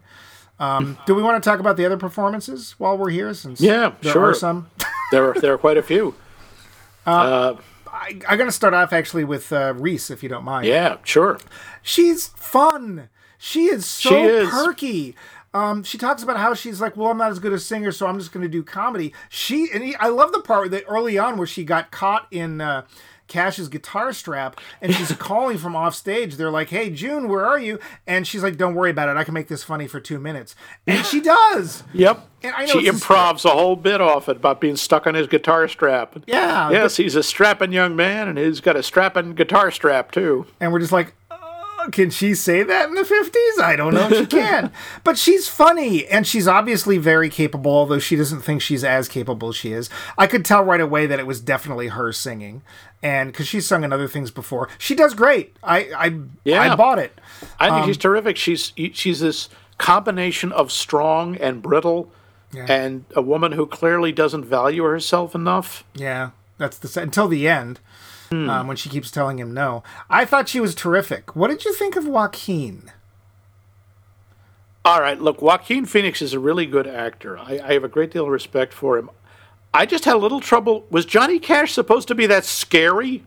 [0.60, 3.34] Um, do we want to talk about the other performances while we're here?
[3.34, 4.30] Since Yeah, there sure.
[4.30, 4.70] are some.
[5.12, 6.16] there are there are quite a few.
[7.96, 10.66] I, I'm going to start off actually with uh, Reese, if you don't mind.
[10.68, 11.40] Yeah, sure.
[11.88, 13.10] She's fun.
[13.38, 14.50] She is so She is.
[14.50, 15.16] perky.
[15.54, 18.08] Um, she talks about how she's like, well, I'm not as good a singer, so
[18.08, 19.14] I'm just going to do comedy.
[19.30, 22.60] She and he, I love the part that early on where she got caught in
[22.60, 22.86] uh,
[23.28, 26.36] Cash's guitar strap, and she's calling from off stage.
[26.36, 29.16] They're like, "Hey, June, where are you?" And she's like, "Don't worry about it.
[29.16, 30.56] I can make this funny for two minutes."
[30.88, 31.84] And she does.
[31.94, 32.28] Yep.
[32.44, 35.14] And I know She it's a- a whole bit off it about being stuck on
[35.16, 36.18] his guitar strap.
[36.28, 36.70] Yeah.
[36.72, 40.46] Yes, he's a strapping young man, and he's got a strapping guitar strap too.
[40.60, 41.14] and we're just like,
[41.92, 43.64] can she say that in the 50s?
[43.64, 44.72] I don't know if she can.
[45.04, 49.50] but she's funny, and she's obviously very capable, although she doesn't think she's as capable
[49.50, 49.90] as she is.
[50.18, 52.62] I could tell right away that it was definitely her singing,
[53.04, 55.56] and because she's sung in other things before, she does great.
[55.64, 56.62] I I, Yeah.
[56.62, 57.20] I bought it.
[57.60, 58.38] I think Um, she's terrific.
[58.38, 62.12] She's she's this combination of strong and brittle,
[62.56, 65.84] and a woman who clearly doesn't value herself enough.
[65.94, 67.80] Yeah, that's the until the end.
[68.32, 71.36] Um, when she keeps telling him no, I thought she was terrific.
[71.36, 72.92] What did you think of Joaquin?
[74.84, 77.38] All right, look, Joaquin Phoenix is a really good actor.
[77.38, 79.10] I, I have a great deal of respect for him.
[79.74, 80.86] I just had a little trouble.
[80.90, 83.24] Was Johnny Cash supposed to be that scary?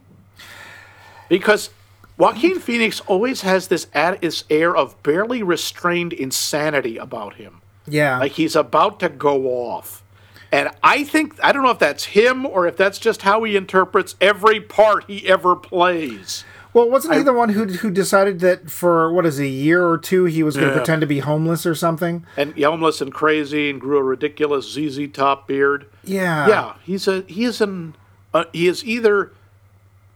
[1.29, 1.71] Because
[2.17, 7.61] Joaquin Phoenix always has this, ad, this air of barely restrained insanity about him.
[7.87, 10.03] Yeah, Like he's about to go off.
[10.51, 13.55] And I think, I don't know if that's him or if that's just how he
[13.57, 16.45] interprets every part he ever plays.
[16.73, 19.97] Well, wasn't he the one who who decided that for what is a year or
[19.99, 20.79] two he was going to Yeah.
[20.79, 22.25] pretend to be homeless or something?
[22.37, 25.87] And homeless and crazy and grew a ridiculous ZZ top beard.
[26.05, 26.47] Yeah.
[26.49, 27.97] Yeah, he's a he is an
[28.35, 29.33] uh, he is either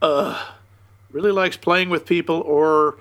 [0.01, 0.41] uh
[1.11, 2.97] really likes playing with people or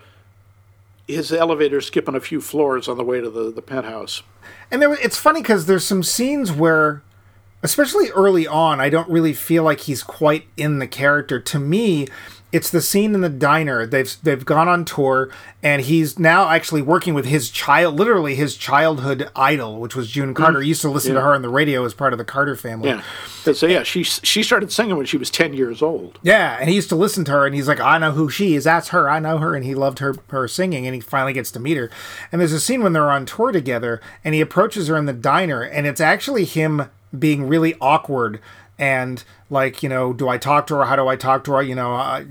[1.06, 4.22] his elevator skipping a few floors on the way to the, the penthouse.
[4.70, 7.02] And there, it's funny because there's some scenes where,
[7.62, 11.40] especially early on, I don't really feel like he's quite in the character.
[11.40, 12.08] To me,
[12.52, 13.86] it's the scene in the diner.
[13.86, 15.30] They've they've gone on tour,
[15.62, 20.34] and he's now actually working with his child, literally his childhood idol, which was June
[20.34, 20.58] Carter.
[20.58, 20.62] Mm-hmm.
[20.62, 22.90] He used to listen to her on the radio as part of the Carter family.
[22.90, 23.02] Yeah.
[23.52, 26.18] So yeah, she she started singing when she was 10 years old.
[26.22, 28.54] Yeah, and he used to listen to her, and he's like, "I know who she
[28.54, 28.64] is.
[28.64, 29.08] That's her.
[29.08, 31.78] I know her." And he loved her her singing, and he finally gets to meet
[31.78, 31.90] her.
[32.30, 35.14] And there's a scene when they're on tour together, and he approaches her in the
[35.14, 38.40] diner, and it's actually him being really awkward
[38.78, 40.86] and like, you know, do I talk to her?
[40.86, 41.62] How do I talk to her?
[41.62, 42.24] You know, uh,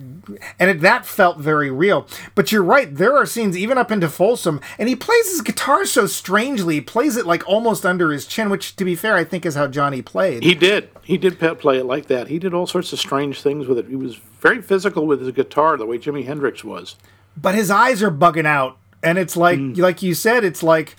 [0.60, 2.08] and it, that felt very real.
[2.36, 2.94] But you're right.
[2.94, 6.76] There are scenes even up into Folsom, and he plays his guitar so strangely.
[6.76, 9.56] He plays it like almost under his chin, which, to be fair, I think is
[9.56, 10.42] how Johnny played.
[10.44, 10.90] He did.
[11.04, 12.28] He did play it like that.
[12.28, 13.88] He did all sorts of strange things with it.
[13.88, 16.96] He was very physical with his guitar, the way Jimi Hendrix was.
[17.38, 20.96] but his eyes are bugging out and it's like like you said it's like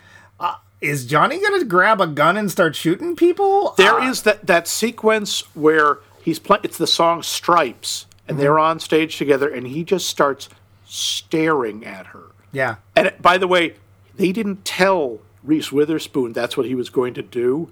[0.82, 4.68] is johnny gonna grab a gun and start shooting people There Uh, is that that
[4.68, 6.60] sequence where he's playing.
[6.64, 10.48] It's the song "Stripes," and they're on stage together, and he just starts
[10.96, 12.24] staring at her.
[12.52, 13.74] yeah And it- by the way,
[14.16, 17.68] they didn't tell Reese Witherspoon that's what he was going to do.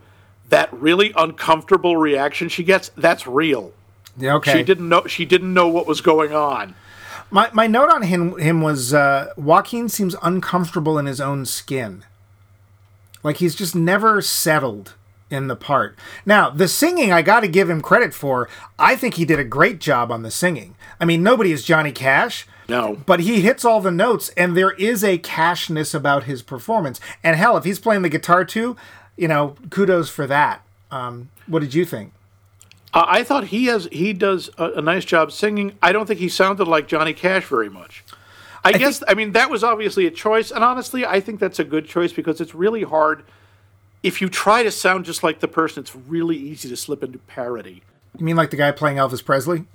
[0.48, 3.72] That really uncomfortable reaction she gets, that's real.
[4.18, 6.74] yeah okay She didn't know she didn't know what was going on.
[7.30, 12.04] my, my note on him him was uh joaquin seems uncomfortable in his own skin
[13.22, 14.94] like he's just never settled
[15.30, 18.48] in the part now the singing i gotta give him credit for
[18.80, 21.92] i think he did a great job on the singing i mean nobody is johnny
[21.92, 22.98] cash No.
[23.06, 27.36] but he hits all the notes and there is a cashness about his performance and
[27.36, 28.76] hell if he's playing the guitar too
[29.16, 32.12] you know kudos for that um, what did you think
[32.92, 35.78] Uh, I thought he has he does a, a nice job singing.
[35.80, 38.02] I don't think he sounded like Johnny Cash very much.
[38.64, 41.64] I, guess I mean that was obviously a choice, and honestly, I think that's a
[41.64, 43.24] good choice because it's really hard
[44.02, 47.18] if you try to sound just like the person, it's really easy to slip into
[47.18, 47.82] parody.
[48.18, 49.64] You mean like the guy playing Elvis Presley?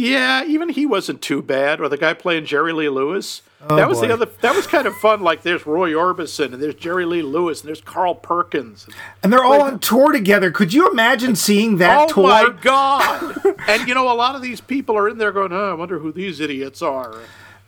[0.00, 1.78] Yeah, even he wasn't too bad.
[1.78, 3.42] Or the guy playing Jerry Lee Lewis.
[3.68, 4.06] Oh, that was boy.
[4.06, 4.28] the other.
[4.40, 5.20] That was kind of fun.
[5.20, 8.86] Like there's Roy Orbison and there's Jerry Lee Lewis and there's Carl Perkins.
[9.22, 10.50] And they're all like, on tour together.
[10.50, 12.24] Could you imagine seeing that oh tour?
[12.24, 13.36] Oh my god!
[13.68, 15.98] and you know, a lot of these people are in there going, "Oh, I wonder
[15.98, 17.18] who these idiots are."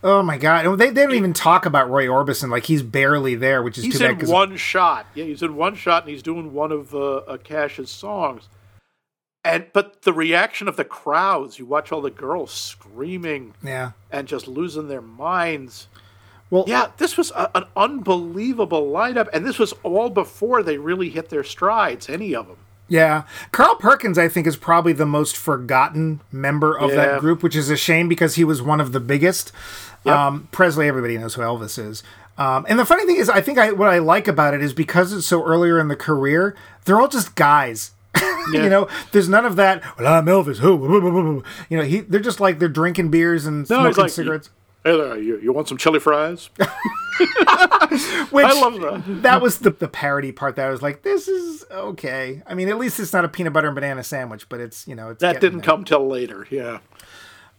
[0.03, 0.77] Oh my god!
[0.77, 3.93] They, they don't even talk about Roy Orbison like he's barely there, which is he's
[3.97, 4.23] too bad.
[4.23, 5.05] In one shot.
[5.15, 8.49] Yeah, he's in one shot, and he's doing one of uh, Cash's songs.
[9.45, 14.27] And but the reaction of the crowds, you watch all the girls screaming, yeah, and
[14.27, 15.87] just losing their minds.
[16.49, 21.09] Well, yeah, this was a, an unbelievable lineup, and this was all before they really
[21.09, 22.09] hit their strides.
[22.09, 22.57] Any of them.
[22.89, 26.95] Yeah, Carl Perkins, I think, is probably the most forgotten member of yeah.
[26.97, 29.51] that group, which is a shame because he was one of the biggest.
[30.03, 30.15] Yep.
[30.15, 32.03] Um, Presley, everybody knows who Elvis is.
[32.37, 34.73] Um, and the funny thing is, I think I, what I like about it is
[34.73, 37.91] because it's so earlier in the career, they're all just guys
[38.51, 38.63] Yeah.
[38.63, 39.81] you know, there's none of that.
[39.97, 40.57] Well, I'm Elvis.
[40.57, 41.43] Who?
[41.69, 42.01] You know, he.
[42.01, 44.49] They're just like they're drinking beers and no, smoking like, cigarettes.
[44.83, 46.49] Hey there, you, you want some chili fries?
[46.57, 49.21] Which, I love that.
[49.21, 52.41] That was the, the parody part that I was like, this is okay.
[52.45, 54.95] I mean, at least it's not a peanut butter and banana sandwich, but it's, you
[54.95, 55.65] know, it's That didn't there.
[55.65, 56.79] come till later, yeah.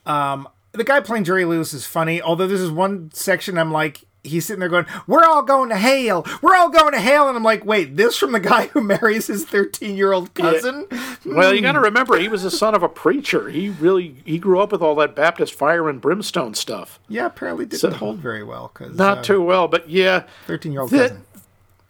[0.05, 4.05] Um, the guy playing Jerry Lewis is funny, although this is one section I'm like,
[4.25, 6.27] he's sitting there going, "We're all going to Hale.
[6.43, 9.29] We're all going to Hale." And I'm like, "Wait, this from the guy who marries
[9.29, 11.15] his 13 year old cousin?" Yeah.
[11.25, 13.49] Well, you got to remember, he was the son of a preacher.
[13.49, 16.99] He really he grew up with all that Baptist fire and brimstone stuff.
[17.09, 19.69] Yeah, apparently didn't so, hold very well because not uh, too well.
[19.69, 21.25] But yeah, 13 year old cousin.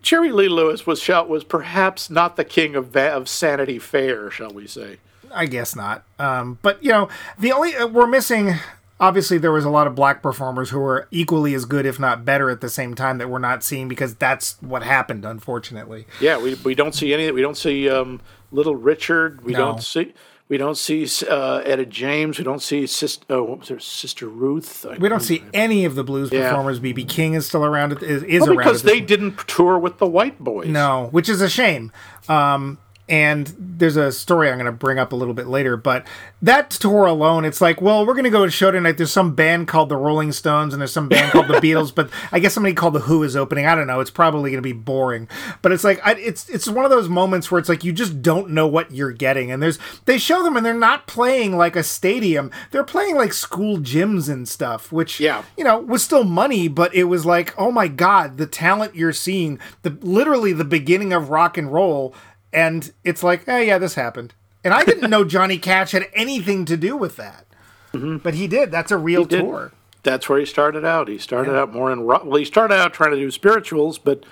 [0.05, 4.51] Jerry Lee Lewis was shot was perhaps not the king of of Sanity Fair, shall
[4.51, 4.99] we say?
[5.33, 6.05] I guess not.
[6.19, 8.55] Um, but you know, the only uh, we're missing
[9.01, 12.25] obviously there was a lot of black performers who were equally as good if not
[12.25, 16.39] better at the same time that we're not seeing because that's what happened unfortunately yeah
[16.39, 18.21] we, we don't see any we don't see um,
[18.53, 19.59] little richard we no.
[19.59, 20.15] don't see
[20.49, 22.39] we don't see uh, Etta James.
[22.39, 23.25] We don't see sister.
[23.31, 24.85] Oh, what was her sister Ruth?
[24.85, 26.51] I we don't see any of the blues yeah.
[26.51, 26.81] performers.
[26.81, 28.03] BB King is still around.
[28.03, 30.69] Is, is well, because they didn't tour with the White Boys.
[30.69, 31.93] No, which is a shame.
[32.29, 36.07] Um, and there's a story I'm going to bring up a little bit later, but
[36.41, 38.97] that tour alone, it's like, well, we're going to go to show tonight.
[38.97, 42.09] There's some band called the Rolling Stones, and there's some band called the Beatles, but
[42.33, 43.67] I guess somebody called the Who is opening.
[43.67, 44.01] I don't know.
[44.01, 45.29] It's probably going to be boring,
[45.61, 48.23] but it's like I, it's it's one of those moments where it's like you just
[48.23, 51.77] don't know what you're getting, and there's they show them and they're not playing like
[51.77, 52.51] a stadium.
[52.71, 56.95] They're playing like school gyms and stuff, which yeah, you know was still money, but
[56.95, 61.29] it was like, oh my god, the talent you're seeing, the literally the beginning of
[61.29, 62.15] rock and roll
[62.55, 64.33] and it's like, oh yeah, this happened.
[64.63, 67.45] And I didn't know Johnny Cash had anything to do with that,
[67.93, 68.19] mm-hmm.
[68.19, 68.71] but he did.
[68.71, 69.73] That's a real tour.
[70.05, 71.09] That's where he started out.
[71.09, 71.61] He started yeah.
[71.61, 72.25] out more in rock.
[72.25, 74.25] Well, he started out trying to do spirituals, but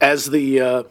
[0.00, 0.82] as the uh,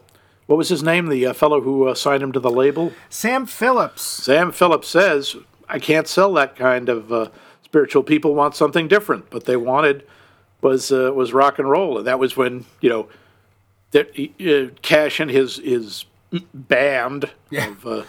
[0.45, 1.08] what was his name?
[1.08, 4.04] The uh, fellow who uh, signed him to the label, Sam Phillips.
[4.04, 5.36] Sam Phillips says,
[5.67, 7.30] "I can't sell that kind of uh,
[7.63, 8.04] spiritual.
[8.04, 9.34] People want something different.
[9.34, 10.06] What they wanted
[10.62, 13.08] was uh, was rock and roll, and that was when you know."
[13.91, 16.04] That uh, Cash and his his
[16.54, 17.70] band yeah.
[17.70, 18.04] of uh,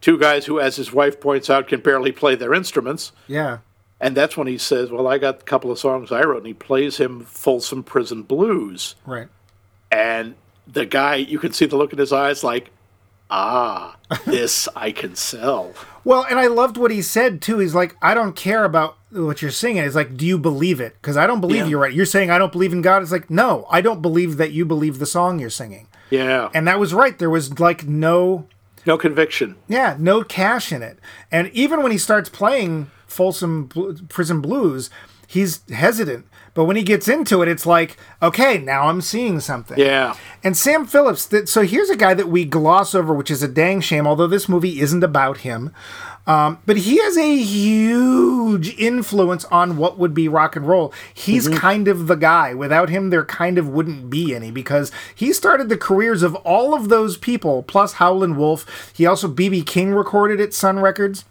[0.00, 3.12] two guys who, as his wife points out, can barely play their instruments.
[3.26, 3.58] Yeah.
[4.00, 6.46] And that's when he says, Well, I got a couple of songs I wrote, and
[6.46, 8.96] he plays him Folsom Prison Blues.
[9.06, 9.28] Right.
[9.90, 10.34] And
[10.66, 12.70] the guy, you can see the look in his eyes like,
[13.34, 15.72] Ah, this I can sell.
[16.04, 17.58] Well, and I loved what he said too.
[17.58, 19.84] He's like, I don't care about what you're singing.
[19.84, 20.94] It's like, do you believe it?
[21.00, 21.66] Because I don't believe yeah.
[21.68, 21.92] you're right.
[21.92, 23.02] You're saying I don't believe in God.
[23.02, 25.86] It's like, no, I don't believe that you believe the song you're singing.
[26.12, 26.50] Yeah.
[26.54, 27.18] And that was right.
[27.18, 28.46] There was like no
[28.84, 29.56] no conviction.
[29.68, 30.98] Yeah, no cash in it.
[31.30, 33.68] And even when he starts playing Folsom
[34.08, 34.90] Prison Blues,
[35.26, 36.26] he's hesitant.
[36.54, 39.78] But when he gets into it, it's like, okay, now I'm seeing something.
[39.78, 40.16] Yeah.
[40.44, 43.48] And Sam Phillips, that, so here's a guy that we gloss over, which is a
[43.48, 45.72] dang shame, although this movie isn't about him.
[46.26, 50.92] Um, but he has a huge influence on what would be rock and roll.
[51.12, 51.58] He's mm-hmm.
[51.58, 52.54] kind of the guy.
[52.54, 56.74] Without him, there kind of wouldn't be any because he started the careers of all
[56.74, 58.92] of those people, plus Howlin' Wolf.
[58.94, 59.62] He also, B.B.
[59.62, 61.24] King recorded at Sun Records.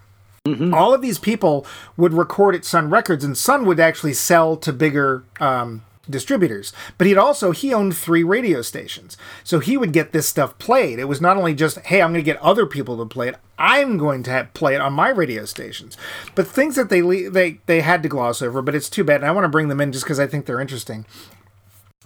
[0.45, 0.73] Mm-hmm.
[0.73, 4.73] All of these people would record at Sun Records, and Sun would actually sell to
[4.73, 6.73] bigger um, distributors.
[6.97, 10.99] But he'd also he owned three radio stations, so he would get this stuff played.
[10.99, 13.35] It was not only just hey, I'm going to get other people to play it.
[13.57, 15.97] I'm going to play it on my radio stations.
[16.35, 19.21] But things that they they they had to gloss over, but it's too bad.
[19.21, 21.05] And I want to bring them in just because I think they're interesting.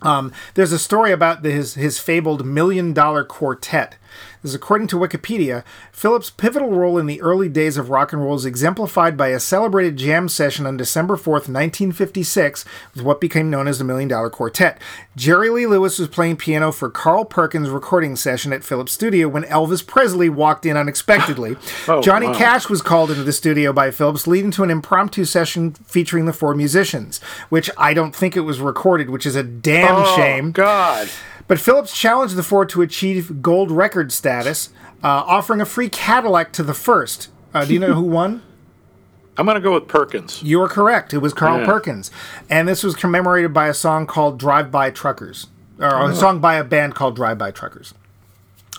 [0.01, 3.97] Um, there's a story about the, his his fabled million dollar quartet
[4.41, 5.63] This is according to Wikipedia.
[5.91, 9.39] Phillips' pivotal role in the early days of rock and roll is exemplified by a
[9.39, 14.30] celebrated jam session on December 4th, 1956, with what became known as the Million Dollar
[14.30, 14.80] Quartet.
[15.15, 19.43] Jerry Lee Lewis was playing piano for Carl Perkins' recording session at Phillips' studio when
[19.43, 21.56] Elvis Presley walked in unexpectedly.
[21.88, 22.34] Oh, Johnny wow.
[22.38, 26.34] Cash was called into the studio by Phillips, leading to an impromptu session featuring the
[26.34, 30.51] four musicians, which I don't think it was recorded, which is a damn Oh, shame.
[30.51, 31.10] God.
[31.47, 34.69] But Phillips challenged the four to achieve gold record status,
[35.03, 37.29] uh, offering a free Cadillac to the first.
[37.53, 38.41] Uh, do you know who won?
[39.38, 40.41] I'm going to go with Perkins.
[40.43, 41.13] You are correct.
[41.13, 41.65] It was Carl Yeah.
[41.65, 42.10] Perkins.
[42.49, 46.55] And this was commemorated by a song called Drive By Truckers, or a song by
[46.55, 47.93] a band called Drive By Truckers.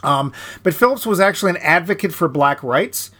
[0.02, 3.10] Um, but Phillips was actually an advocate for black rights,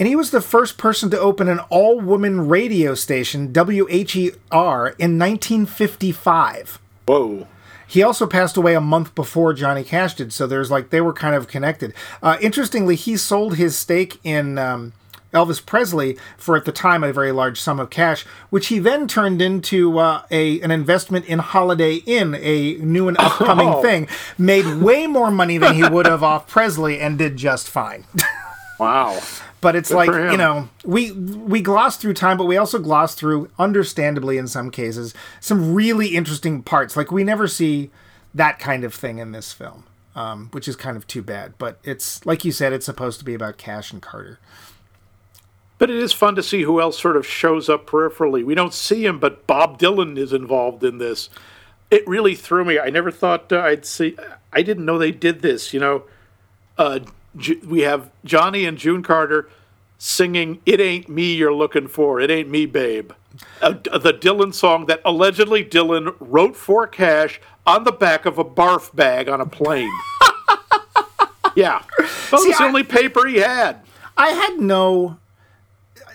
[0.00, 5.18] and he was the first person to open an all woman radio station, WHER, in
[5.18, 6.78] 1955.
[7.06, 7.46] Whoa.
[7.90, 11.12] He also passed away a month before Johnny Cash did, so there's like they were
[11.12, 11.92] kind of connected.
[12.22, 14.92] Uh, interestingly, he sold his stake in um,
[15.34, 19.08] Elvis Presley for at the time a very large sum of cash, which he then
[19.08, 23.82] turned into uh, a an investment in Holiday Inn, a new and upcoming Oh.
[23.82, 24.06] thing.
[24.38, 28.04] Made way more money than he would have off Presley, and did just fine.
[28.78, 29.20] Wow.
[29.60, 33.50] But it's like you know we we gloss through time, but we also gloss through,
[33.58, 36.96] understandably in some cases, some really interesting parts.
[36.96, 37.90] Like we never see
[38.34, 41.54] that kind of thing in this film, um, which is kind of too bad.
[41.58, 44.38] But it's like you said, it's supposed to be about Cash and Carter.
[45.78, 48.44] But it is fun to see who else sort of shows up peripherally.
[48.44, 51.30] We don't see him, but Bob Dylan is involved in this.
[51.90, 52.78] It really threw me.
[52.78, 54.14] I never thought uh, I'd see.
[54.52, 55.72] I didn't know they did this.
[55.72, 56.02] You know,
[56.76, 57.00] uh,
[57.36, 59.48] J- we have Johnny and June Carter
[59.98, 63.12] singing "It Ain't Me You're Looking For." It ain't me, babe.
[63.62, 68.44] Uh, the Dylan song that allegedly Dylan wrote for Cash on the back of a
[68.44, 69.90] barf bag on a plane.
[71.56, 73.80] yeah, that was See, the I- only paper he had.
[74.16, 75.18] I had no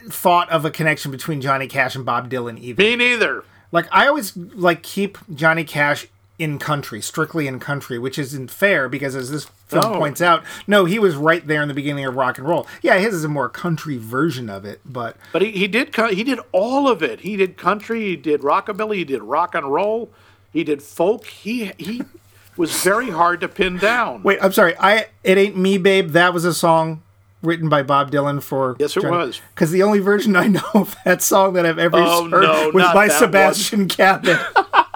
[0.09, 2.81] thought of a connection between Johnny Cash and Bob Dylan either.
[2.83, 3.43] Me neither.
[3.71, 8.89] Like I always like keep Johnny Cash in country, strictly in country, which isn't fair
[8.89, 9.97] because as this film No.
[9.97, 12.67] points out, no, he was right there in the beginning of rock and roll.
[12.81, 16.23] Yeah, his is a more country version of it, but But he, he did he
[16.23, 17.21] did all of it.
[17.21, 20.09] He did country, he did rockabilly, he did rock and roll,
[20.51, 21.25] he did folk.
[21.27, 22.03] He he
[22.57, 24.21] was very hard to pin down.
[24.23, 24.75] wait, I'm sorry.
[24.77, 26.09] I it ain't me, babe.
[26.11, 27.01] That was a song
[27.41, 29.39] written by Bob Dylan for Yes, it was.
[29.53, 32.71] Because the only version I know of that song that I've ever Oh, heard no,
[32.73, 34.39] was by Sebastian Cabot.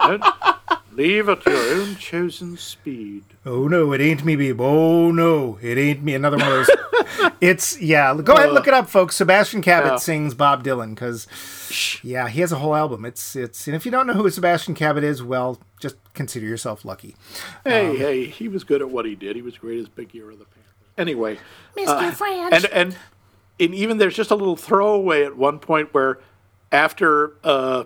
[1.00, 3.24] Leave at your own chosen speed.
[3.46, 4.60] Oh no, it ain't me, babe.
[4.60, 6.14] Oh no, it ain't me.
[6.14, 7.32] Another one of those.
[7.40, 8.14] it's yeah.
[8.22, 9.16] Go ahead, and look it up, folks.
[9.16, 9.96] Sebastian Cabot Yeah.
[9.96, 11.26] sings Bob Dylan because
[12.04, 13.06] yeah, he has a whole album.
[13.06, 16.84] It's it's and if you don't know who Sebastian Cabot is, well, just consider yourself
[16.84, 17.16] lucky.
[17.64, 19.36] Hey, hey, he was good at what he did.
[19.36, 20.60] He was great as Bagheera the Panther.
[20.98, 21.38] Anyway,
[21.78, 22.12] Mr.
[22.12, 22.52] French.
[22.52, 22.96] and and
[23.58, 26.18] and even there's just a little throwaway at one point where
[26.70, 27.84] after uh,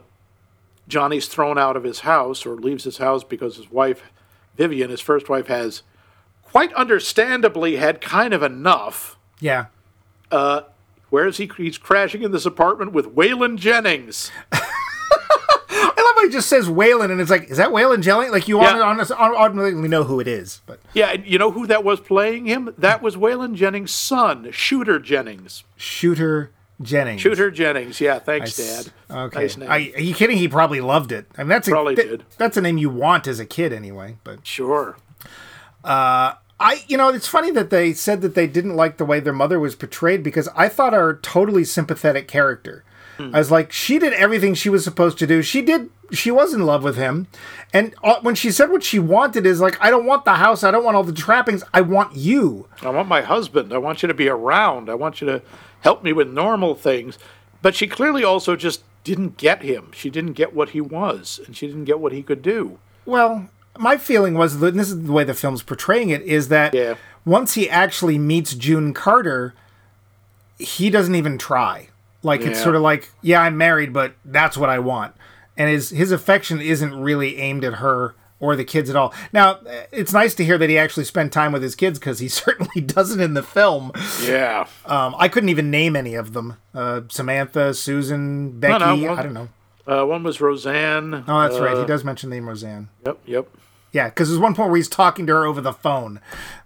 [0.88, 4.02] Johnny's thrown out of his house or leaves his house because his wife
[4.56, 5.82] Vivian, his first wife, has
[6.42, 9.16] quite understandably had kind of enough.
[9.40, 9.66] Yeah.
[10.30, 10.62] Uh,
[11.10, 11.50] where is he?
[11.56, 14.30] He's crashing in this apartment with Waylon Jennings.
[14.52, 18.32] I love how he just says Waylon, and it's like, is that Waylon Jennings?
[18.32, 18.80] Like you Yeah.
[18.80, 22.72] automatically know who it is, but Yeah, and you know who that was playing him?
[22.78, 25.64] That was Waylon Jennings' son, Shooter Jennings.
[25.76, 26.50] Shooter
[26.84, 27.20] Jennings.
[27.20, 28.00] Shooter Jennings.
[28.00, 29.16] Yeah, thanks, S- Dad.
[29.26, 29.40] Okay.
[29.40, 29.68] Nice name.
[29.68, 30.36] Are, are you kidding?
[30.38, 31.26] He probably loved it.
[31.36, 32.24] I mean, that's a, Probably that- did.
[32.38, 34.16] That's a name you want as a kid, anyway.
[34.24, 34.96] But Sure.
[35.84, 39.32] I, you know, it's funny that they said that they didn't like the way their
[39.32, 42.84] mother was portrayed because I thought our totally sympathetic character.
[43.16, 45.40] I was like, she did everything she was supposed to do.
[45.40, 45.88] She did.
[46.10, 47.28] She was in love with him,
[47.72, 50.64] and uh, when she said what she wanted is like, I don't want the house.
[50.64, 51.62] I don't want all the trappings.
[51.72, 52.68] I want you.
[52.82, 53.72] I want my husband.
[53.72, 54.90] I want you to be around.
[54.90, 55.42] I want you to
[55.84, 57.18] help me with normal things.
[57.62, 59.92] But she clearly also just didn't get him.
[59.94, 62.78] She didn't get what he was, and she didn't get what he could do.
[63.06, 66.74] Well, my feeling was that this is the way the film's portraying it is that
[66.74, 66.94] Yeah.
[67.24, 69.54] once he actually meets June Carter,
[70.58, 71.88] he doesn't even try.
[72.22, 75.14] Like it's sort of like, yeah, I'm married, but that's what I want.
[75.58, 78.14] And his his affection isn't really aimed at her
[78.44, 79.12] or the kids at all.
[79.32, 79.58] Now,
[79.90, 82.80] it's nice to hear that he actually spent time with his kids because he certainly
[82.80, 83.90] doesn't in the film.
[84.22, 84.66] Yeah.
[84.86, 86.56] Um, I couldn't even name any of them.
[86.74, 88.78] Uh, Samantha, Susan, Becky.
[88.84, 89.48] no, well- I don't know.
[89.86, 91.24] Uh, one was Rosanne.
[91.28, 91.76] Oh, that's right.
[91.76, 92.88] He Uh, does mention the name Rosanne.
[93.06, 93.48] Yep, yep.
[93.92, 96.20] Yeah, because there's one point where he's talking to her over the phone.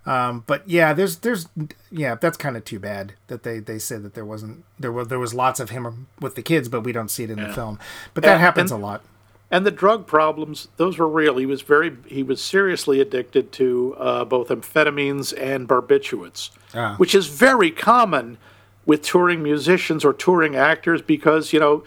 [0.07, 1.49] Um, but yeah, there's there's
[1.91, 5.09] yeah, that's kind of too bad that they they said that there wasn't there was
[5.09, 7.53] there was lots of him with the kids, but we don't see it in the
[7.53, 7.79] film.
[8.15, 9.03] But that And- happens and- a lot.
[9.51, 11.39] And the drug problems, those were real.
[11.39, 16.97] He was very, he was seriously addicted to uh, both amphetamines and barbiturates, Ah.
[16.99, 18.37] which is very common
[18.85, 21.83] with touring musicians or touring actors because you know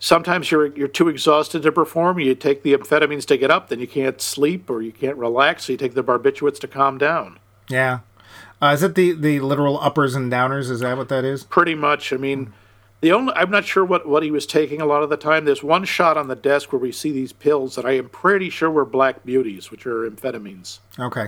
[0.00, 2.18] sometimes you're you're too exhausted to perform.
[2.18, 5.64] You take the amphetamines to get up, then you can't sleep or you can't relax,
[5.66, 7.38] so you take the barbiturates to calm down.
[7.68, 8.00] Yeah.
[8.60, 10.68] Uh, is it the the literal uppers and downers?
[10.70, 11.44] Is that what that is?
[11.44, 12.12] Pretty much.
[12.12, 12.52] I mean,
[13.04, 15.44] the only I'm not sure what what he was taking a lot of the time.
[15.44, 18.48] There's one shot on the desk where we see these pills that I am pretty
[18.48, 20.78] sure were black beauties, which are amphetamines.
[20.98, 21.26] Okay.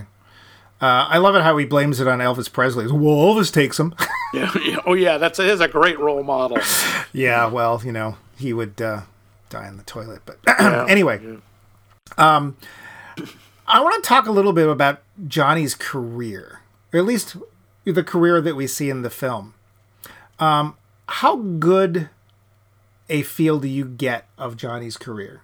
[0.81, 2.85] Uh, I love it how he blames it on Elvis Presley.
[2.87, 3.95] Well, Elvis takes them.
[4.33, 4.51] Yeah.
[4.61, 4.77] yeah.
[4.85, 6.57] Oh yeah, that's is a great role model.
[7.13, 7.45] yeah.
[7.45, 9.01] Well, you know, he would uh,
[9.49, 10.21] die in the toilet.
[10.25, 10.85] But Yeah.
[10.89, 11.37] anyway,
[12.17, 12.57] um,
[13.67, 16.59] I want to talk a little bit about Johnny's career,
[16.91, 17.37] or at least
[17.85, 19.53] the career that we see in the film.
[20.39, 20.75] Um,
[21.07, 22.09] how good
[23.09, 25.41] a feel do you get of Johnny's career?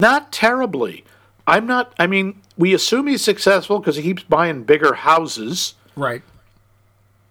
[0.00, 1.04] Not terribly.
[1.46, 1.92] I'm not.
[1.98, 5.74] I mean, we assume he's successful because he keeps buying bigger houses.
[5.96, 6.22] Right.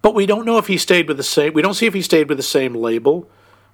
[0.02, 1.54] But we don't know if he stayed with the same.
[1.54, 3.28] We don't see if he stayed with the same label.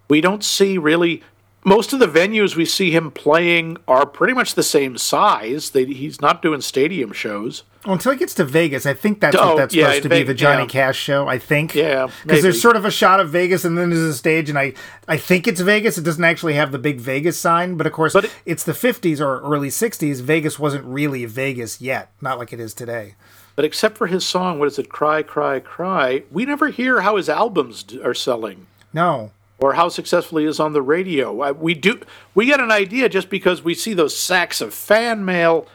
[0.09, 1.23] We don't see really.
[1.65, 5.71] Most of the venues we see him playing are pretty much the same size.
[5.71, 7.65] They, he's not doing stadium shows.
[7.89, 10.09] Well, until he gets to Vegas, I think that's Oh, what that's yeah, supposed to
[10.11, 10.69] be the Johnny yeah.
[10.69, 11.27] Cash show.
[11.27, 11.75] I think.
[11.75, 14.59] Yeah, because there's sort of a shot of Vegas and then there's a stage, and
[14.59, 14.75] I
[15.09, 15.97] I think it's Vegas.
[15.97, 18.75] It doesn't actually have the big Vegas sign, but of course, But it- it's the
[18.75, 20.21] 50s or early 60s.
[20.21, 23.15] Vegas wasn't really Vegas yet, not like it is today.
[23.57, 24.89] But except for his song, what is it?
[24.89, 26.25] Cry, cry, cry.
[26.31, 28.67] We never hear how his albums are selling.
[28.93, 29.33] No.
[29.61, 31.33] or how successful he is on the radio.
[31.53, 32.01] We do
[32.35, 35.67] we get an idea just because we see those sacks of fan mail.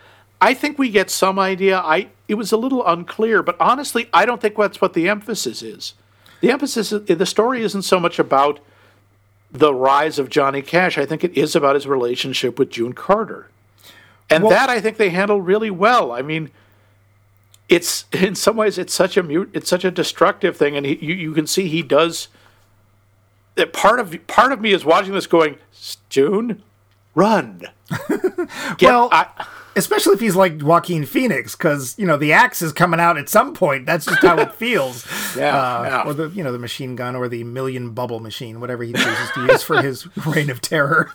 [0.43, 1.77] I think we get some idea.
[1.79, 5.61] I it was a little unclear, but honestly, I don't think that's what the emphasis
[5.61, 5.93] is.
[6.41, 8.59] The emphasis is, the story isn't so much about
[9.51, 10.97] the rise of Johnny Cash.
[10.97, 13.47] I think it is about his relationship with June Carter.
[14.29, 16.11] And Well- that I think they handled really well.
[16.11, 16.51] I mean,
[17.69, 20.97] it's in some ways it's such a mute, it's such a destructive thing, and he,
[20.97, 22.27] you you can see he does.
[23.55, 25.55] That part of part of me is watching this going,
[26.09, 26.61] June,
[27.15, 27.61] run.
[28.77, 29.27] Get- Well, I,
[29.75, 33.27] Especially if he's like Joaquin Phoenix, because you know the axe is coming out at
[33.29, 33.85] some point.
[33.85, 35.05] That's just how it feels.
[35.35, 36.03] Yeah, Uh, yeah.
[36.05, 39.31] Or the you know the machine gun or the million bubble machine, whatever he chooses
[39.35, 41.11] to use for his reign of terror.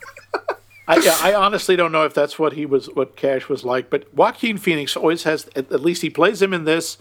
[0.88, 3.90] I, yeah, I honestly don't know if that's what he was, what Cash was like.
[3.90, 6.96] But Joaquin Phoenix always has, at, at least he plays him in this,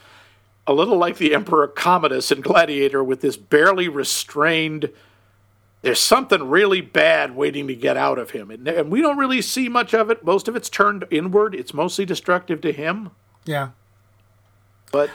[0.67, 4.89] a little like the Emperor Commodus in Gladiator, with this barely restrained.
[5.83, 9.41] There's something really bad waiting to get out of him, and, and we don't really
[9.41, 10.23] see much of it.
[10.23, 11.53] Most of it's turned inward.
[11.53, 13.11] It's mostly destructive to him,
[13.45, 13.69] yeah.
[14.91, 15.09] but.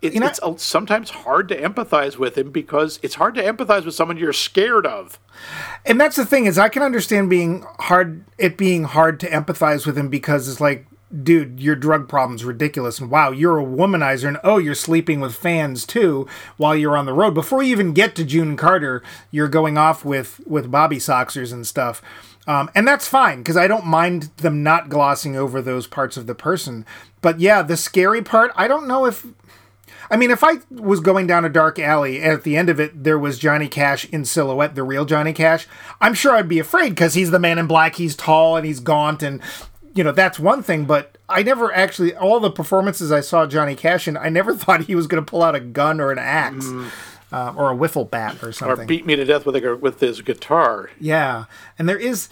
[0.00, 3.84] It, You know- it's sometimes hard to empathize with him because it's hard to empathize
[3.84, 5.18] with someone you're scared of.
[5.84, 9.86] and that's the thing is I can understand being hard it being hard to empathize
[9.86, 10.86] with him because it's like
[11.22, 12.98] dude your drug problem's ridiculous.
[12.98, 17.06] And wow you're a womanizer and oh you're sleeping with fans too while you're on
[17.06, 17.34] the road.
[17.34, 21.66] Before you even get to June Carter you're going off with with Bobby Soxers and
[21.66, 22.02] stuff.
[22.46, 26.26] Um, and that's fine because I don't mind them not glossing over those parts of
[26.26, 26.86] the person.
[27.20, 29.26] But yeah the scary part I don't know if
[30.10, 32.80] I mean, if I was going down a dark alley and at the end of
[32.80, 35.66] it there was Johnny Cash in silhouette, the real Johnny Cash,
[36.00, 38.80] I'm sure I'd be afraid because he's the man in black, he's tall and he's
[38.80, 39.42] gaunt, and
[39.94, 40.84] you know that's one thing.
[40.84, 44.82] But I never actually all the performances I saw Johnny Cash in, I never thought
[44.82, 46.66] he was going to pull out a gun or an axe
[47.32, 48.84] uh, or a wiffle bat or something.
[48.84, 50.90] Or beat me to death with a, with his guitar.
[50.98, 51.44] Yeah,
[51.78, 52.28] and there is,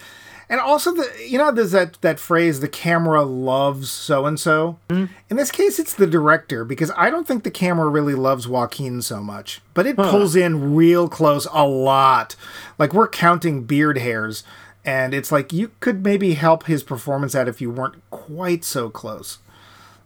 [0.49, 4.79] and also the you know there's that that phrase the camera loves so and so.
[5.29, 9.03] In this case, it's the director because I don't think the camera really loves Joaquin
[9.03, 12.37] so much, but it pulls in real close a lot.
[12.79, 14.45] Like we're counting beard hairs,
[14.87, 18.89] and it's like you could maybe help his performance out if you weren't quite so
[18.89, 19.39] close.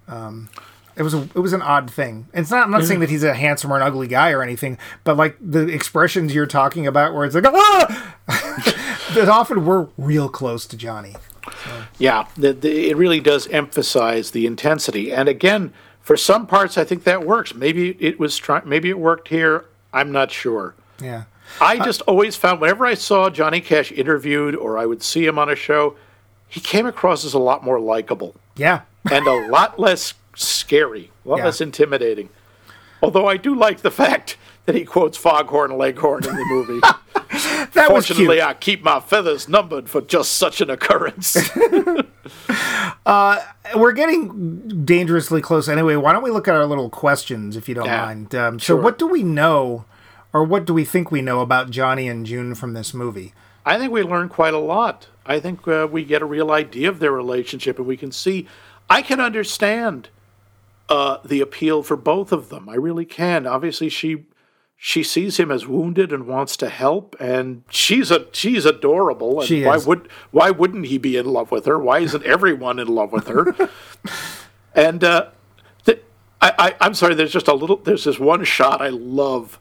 [0.09, 0.49] Um,
[0.97, 2.26] it was a it was an odd thing.
[2.35, 4.78] It's not I'm not saying that he's a handsome or an ugly guy or anything,
[5.05, 8.16] but like the expressions you're talking about, where it's like ah,
[9.14, 11.14] that often we're real close to Johnny.
[11.99, 15.12] Yeah, the, the, it really does emphasize the intensity.
[15.12, 17.55] And again, for some parts, I think that works.
[17.55, 19.66] Maybe it was try- maybe it worked here.
[19.93, 20.74] I'm not sure.
[21.03, 21.24] Yeah,
[21.61, 25.38] I just always found whenever I saw Johnny Cash interviewed or I would see him
[25.38, 25.96] on a show,
[26.48, 28.80] he came across as a lot more likable yeah,
[29.11, 31.44] and a lot less scary, a lot Yeah.
[31.46, 32.28] less intimidating.
[33.03, 34.36] Although I do like the fact
[34.66, 36.80] that he quotes Foghorn Leghorn in the movie.
[37.72, 38.16] that was cute.
[38.18, 41.36] Fortunately, I keep my feathers numbered for just such an occurrence.
[43.76, 45.96] We're getting dangerously close anyway.
[45.96, 48.34] Why don't we look at our little questions, if you don't Yeah, mind?
[48.34, 48.76] Um, so, sure.
[48.82, 49.84] what do we know,
[50.33, 53.35] or what do we think we know about Johnny and June from this movie?
[53.64, 55.09] I think we learn quite a lot.
[55.26, 58.47] I think uh, we get a real idea of their relationship, and we can see.
[58.89, 60.09] I can understand
[60.89, 62.68] uh, the appeal for both of them.
[62.68, 63.47] I really can.
[63.47, 64.24] Obviously, she
[64.83, 69.41] she sees him as wounded and wants to help, and she's a she's adorable.
[69.41, 69.87] And She why is.
[69.87, 71.78] would why wouldn't he be in love with her?
[71.78, 73.68] Why isn't everyone in love with her?
[74.74, 75.28] and uh,
[75.85, 76.03] th-
[76.41, 77.14] I, I I'm sorry.
[77.14, 77.76] There's just a little.
[77.76, 79.61] There's this one shot I love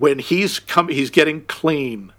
[0.00, 0.88] when he's come.
[0.88, 2.12] He's getting clean.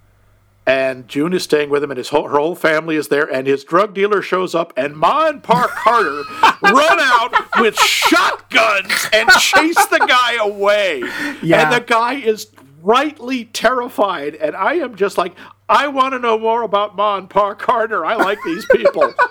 [0.68, 3.26] And June is staying with him, and his whole, her whole family is there.
[3.26, 6.24] And his drug dealer shows up, and Ma and Pa Carter
[6.74, 11.00] run out with shotguns and chase the guy away.
[11.42, 11.64] Yeah.
[11.64, 12.48] And the guy is
[12.84, 14.36] rightly terrified.
[14.36, 15.34] And I am just like,
[15.68, 18.06] I want to know more about Ma and Pa Carter.
[18.06, 19.14] I like these people.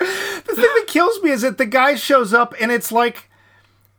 [0.00, 3.29] The thing that kills me is that the guy shows up and it's like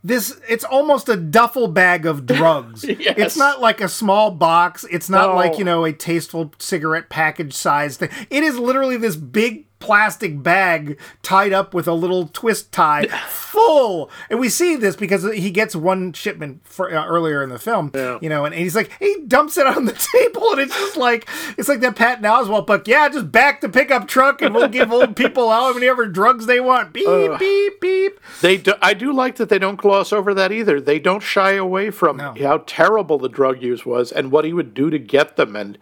[0.04, 2.84] this it's almost a duffel bag of drugs.
[3.02, 3.16] Yes.
[3.18, 4.86] It's not like a small box.
[4.92, 5.36] It's not No.
[5.36, 8.10] like, you know, a tasteful cigarette package size thing.
[8.30, 14.10] It is literally this big plastic bag tied up with a little twist tie full.
[14.30, 17.92] And we see this because he gets one shipment for, uh, earlier in the film,
[17.94, 18.18] Yeah.
[18.22, 20.96] you know, and, and he's like he dumps it on the table and it's just
[20.98, 21.28] like
[21.58, 22.88] it's like that Pat Oswalt book.
[22.88, 26.46] Yeah, just back the pickup truck and we'll give old people how many ever drugs
[26.46, 26.94] they want.
[26.94, 28.20] Beep beep beep.
[28.42, 30.80] They do, I do like that they don't gloss over that either.
[30.80, 32.36] They don't shy away from No.
[32.40, 35.78] how terrible the drug use was and what he would do to get them and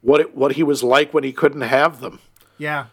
[0.00, 2.18] what it, what he was like when he couldn't have them.
[2.58, 2.86] Yeah.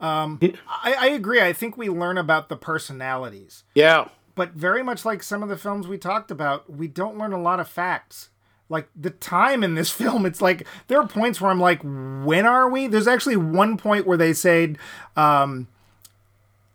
[0.00, 1.40] Um, I, I agree.
[1.42, 4.08] I think we learn about the personalities, Yeah.
[4.34, 7.40] but very much like some of the films we talked about, we don't learn a
[7.40, 8.30] lot of facts.
[8.70, 12.46] Like the time in this film, it's like there are points where I'm like, when
[12.46, 12.86] are we?
[12.86, 14.78] There's actually one point where they said,
[15.16, 15.66] um,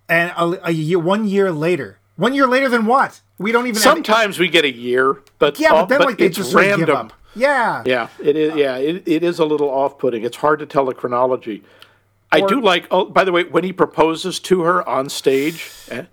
[0.08, 3.22] and a, a year, one year later, one year later than what?
[3.38, 3.76] We don't even.
[3.76, 6.64] have, Sometimes we get a year, but yeah, but then like they it's just sort
[6.66, 6.86] of random.
[6.88, 7.14] give up.
[7.36, 7.84] Yeah.
[7.86, 8.56] Yeah, it is.
[8.56, 10.24] Yeah, it, it is a little off-putting.
[10.24, 11.64] It's hard to tell the chronology.
[12.44, 12.88] I do like.
[12.92, 16.04] Oh, by the way, when he proposes to her on stage, eh,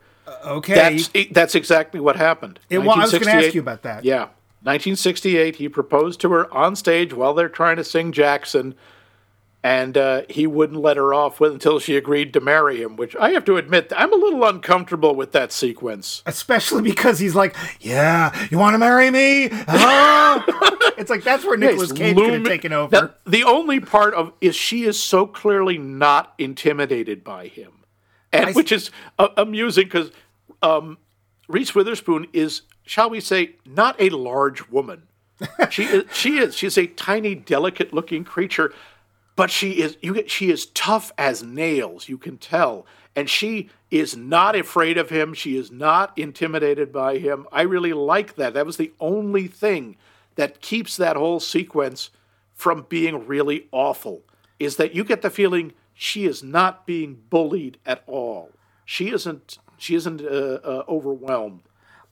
[0.46, 0.74] Okay.
[0.74, 2.58] that's that's exactly what happened.
[2.70, 4.04] It- well, I was gonna ask you about that.
[4.04, 4.28] Yeah,
[4.62, 5.56] 1968.
[5.56, 8.74] He proposed to her on stage while they're trying to sing Jackson,
[9.64, 12.96] and uh, he wouldn't let her off with until she agreed to marry him.
[12.96, 16.22] Which I have to admit, I'm a little uncomfortable with that sequence.
[16.26, 20.44] especially because he's like, "Yeah, you want to marry me?" Ah.
[20.98, 23.14] it's like that's where Nicolas It's Cage could have taken over.
[23.26, 27.72] The only part of is she is so clearly not intimidated by him,
[28.32, 30.10] and I- which is uh, amusing because
[30.62, 30.98] um,
[31.48, 35.04] Reese Witherspoon is, shall we say, not a large woman.
[35.70, 36.04] she is.
[36.12, 36.56] She is.
[36.56, 38.72] She's a tiny, delicate-looking creature,
[39.36, 39.96] but she is.
[40.00, 40.30] You get.
[40.30, 42.08] She is tough as nails.
[42.08, 45.34] You can tell, and she is not afraid of him.
[45.34, 47.46] She is not intimidated by him.
[47.52, 48.54] I really like that.
[48.54, 49.96] That was the only thing
[50.34, 52.10] that keeps that whole sequence
[52.54, 54.22] from being really awful.
[54.58, 58.50] Is that you get the feeling she is not being bullied at all.
[58.84, 59.58] She isn't.
[59.78, 61.62] She isn't uh, uh, overwhelmed.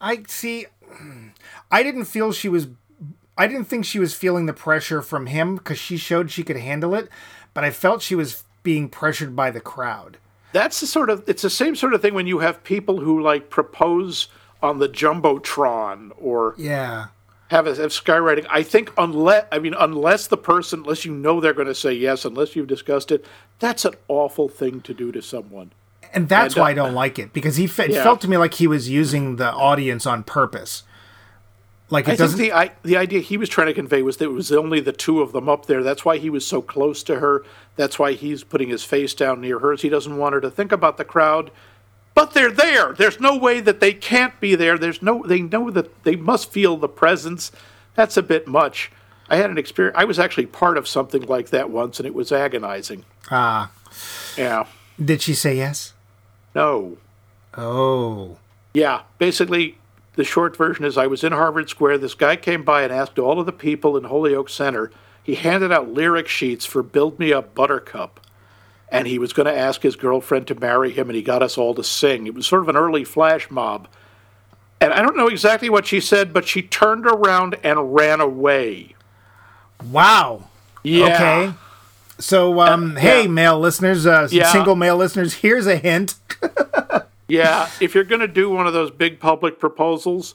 [0.00, 0.66] I see.
[1.70, 2.68] I didn't feel she was.
[3.40, 6.58] I didn't think she was feeling the pressure from him because she showed she could
[6.58, 7.08] handle it,
[7.54, 10.18] but I felt she was being pressured by the crowd.
[10.52, 13.18] That's the sort of it's the same sort of thing when you have people who
[13.22, 14.28] like propose
[14.62, 17.06] on the jumbotron or Yeah.
[17.48, 18.46] have a have skywriting.
[18.50, 21.92] I think unless I mean unless the person unless you know they're going to say
[21.94, 23.24] yes unless you've discussed it,
[23.58, 25.72] that's an awful thing to do to someone.
[26.12, 28.02] And that's And, uh, why I don't like it because he fe- it Yeah.
[28.02, 30.82] felt to me like he was using the audience on purpose.
[31.90, 32.38] Like it I think doesn't.
[32.38, 34.92] the I, the idea he was trying to convey was that it was only the
[34.92, 35.82] two of them up there.
[35.82, 37.44] That's why he was so close to her.
[37.76, 39.82] That's why he's putting his face down near hers.
[39.82, 41.50] He doesn't want her to think about the crowd.
[42.14, 42.92] But they're there.
[42.92, 44.78] There's no way that they can't be there.
[44.78, 47.50] There's no they know that they must feel the presence.
[47.96, 48.90] That's a bit much.
[49.28, 52.14] I had an experience I was actually part of something like that once and it
[52.14, 53.04] was agonizing.
[53.30, 53.70] Ah,
[54.36, 54.66] Yeah.
[55.02, 55.92] did she say yes?
[56.54, 56.98] No.
[57.56, 58.38] Oh,
[58.74, 59.76] Yeah, basically,
[60.20, 61.96] the short version is I was in Harvard Square.
[61.96, 64.90] This guy came by and asked all of the people in Holyoke Center.
[65.22, 68.20] He handed out lyric sheets for Build Me Up Buttercup.
[68.92, 71.56] And he was going to ask his girlfriend to marry him, and he got us
[71.56, 72.26] all to sing.
[72.26, 73.88] It was sort of an early flash mob.
[74.78, 78.94] And I don't know exactly what she said, but she turned around and ran away.
[79.90, 80.48] wow.
[80.82, 81.04] Yeah.
[81.14, 81.54] Okay.
[82.18, 84.52] So, um, hey, male listeners, uh, Yeah.
[84.52, 86.16] single male listeners, here's a hint.
[87.30, 90.34] Yeah, if you're going to do one of those big public proposals,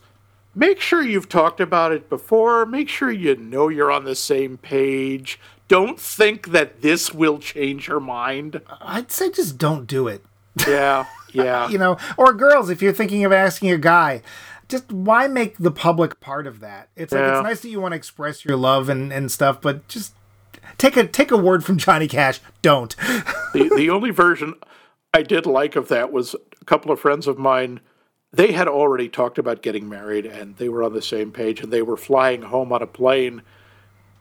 [0.53, 2.65] make sure you've talked about it before.
[2.65, 5.39] Make sure you know you're on the same page.
[5.67, 8.61] Don't think that this will change your mind.
[8.81, 10.23] I'd say just don't do it.
[10.67, 11.67] Yeah, yeah.
[11.69, 14.21] You know, or girls, if you're thinking of asking a guy,
[14.69, 16.89] just why make the public part of that?
[16.95, 17.39] It's like Yeah.
[17.39, 20.13] it's nice that you want to express your love and, and stuff, but just
[20.77, 22.39] take a take a word from Johnny Cash.
[22.61, 22.95] Don't.
[23.53, 24.53] the the only version
[25.15, 27.79] I did like of that was a couple of friends of mine.
[28.33, 31.71] They had already talked about getting married, and they were on the same page, and
[31.71, 33.41] they were flying home on a plane,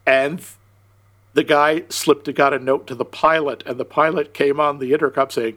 [0.07, 0.40] and
[1.32, 4.78] the guy slipped and got a note to the pilot, and the pilot came on
[4.78, 5.57] the intercom saying,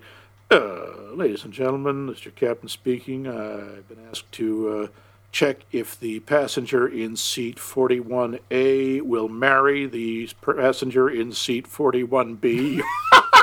[0.49, 2.33] uh, "Ladies and gentlemen, Mr.
[2.33, 3.27] Captain speaking.
[3.27, 4.88] I've been asked to." Uh,
[5.29, 12.81] check if the passenger in seat 41A will marry the passenger in seat 41B.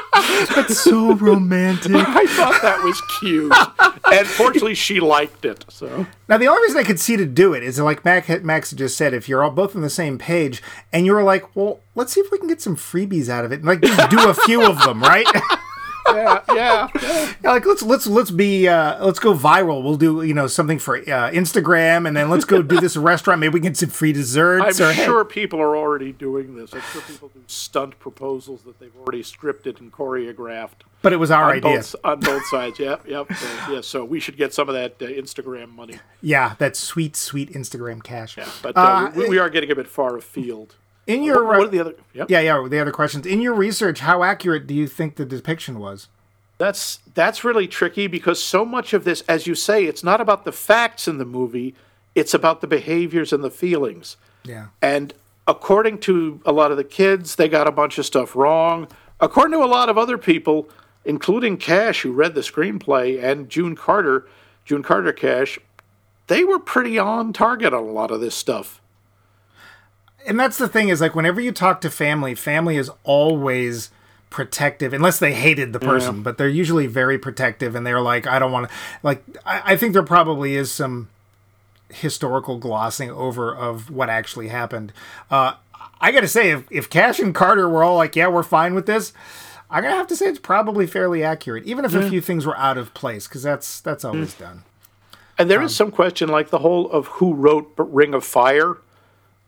[0.55, 1.93] That's so romantic.
[1.95, 3.53] I thought that was cute.
[4.13, 5.65] and fortunately, she liked it.
[5.69, 8.73] So now the only reason I could see to do it is like Max, Max
[8.73, 10.63] just said, if you're all both on the same page,
[10.93, 13.57] and you're like, well, let's see if we can get some freebies out of it,
[13.57, 15.27] and like just do a few of them, right?
[16.09, 17.33] yeah, yeah, yeah.
[17.43, 19.83] Like let's let's let's be uh, let's go viral.
[19.83, 23.41] We'll do you know something for uh, Instagram, and then let's go do this restaurant.
[23.41, 24.81] Maybe we can get some free desserts.
[24.81, 25.31] I'm or, sure hey.
[25.31, 26.75] people are already doing this.
[26.75, 30.83] I'm sure people do stunt proposals that they've already scripted and choreographed.
[31.03, 32.79] But it was our on idea both, on both sides.
[32.79, 33.31] Yep, yep.
[33.33, 35.99] So, yeah, so we should get some of that uh, Instagram money.
[36.23, 38.39] Yeah, that sweet, sweet Instagram cash.
[38.39, 40.77] Yeah, but uh, we, we, are getting a bit far afield.
[41.07, 41.95] In your what, what are the other?
[42.15, 42.31] Yep.
[42.31, 42.67] Yeah, yeah.
[42.69, 46.09] The other questions in your research, how accurate do you think the depiction was?
[46.59, 50.45] That's that's really tricky because so much of this, as you say, it's not about
[50.45, 51.75] the facts in the movie;
[52.15, 54.17] it's about the behaviors and the feelings.
[54.45, 54.69] Yeah.
[54.81, 55.13] And
[55.47, 58.89] according to a lot of the kids, they got a bunch of stuff wrong.
[59.21, 60.69] According to a lot of other people,
[61.05, 64.27] including Cash, who read the screenplay, and June Carter,
[64.65, 65.59] June Carter Cash,
[66.27, 68.81] they were pretty on target on a lot of this stuff.
[70.27, 73.91] And that's the thing is like whenever you talk to family, family is always
[74.31, 76.23] protective unless they hated the person, yeah.
[76.23, 79.77] but they're usually very protective and they're like, I don't want to like I, I
[79.77, 81.09] think there probably is some
[81.91, 84.93] historical glossing over of what actually happened.
[85.31, 85.55] Uh,
[86.01, 88.87] I gotta say, if, if Cash and Carter were all like, yeah, we're fine with
[88.87, 89.13] this,
[89.71, 92.01] I'm gonna have to say it's probably fairly accurate, even if yeah.
[92.01, 94.41] a few things were out of place, because that's that's always mm.
[94.41, 94.65] done.
[95.39, 98.79] And there um, is some question, like the whole of who wrote Ring of Fire.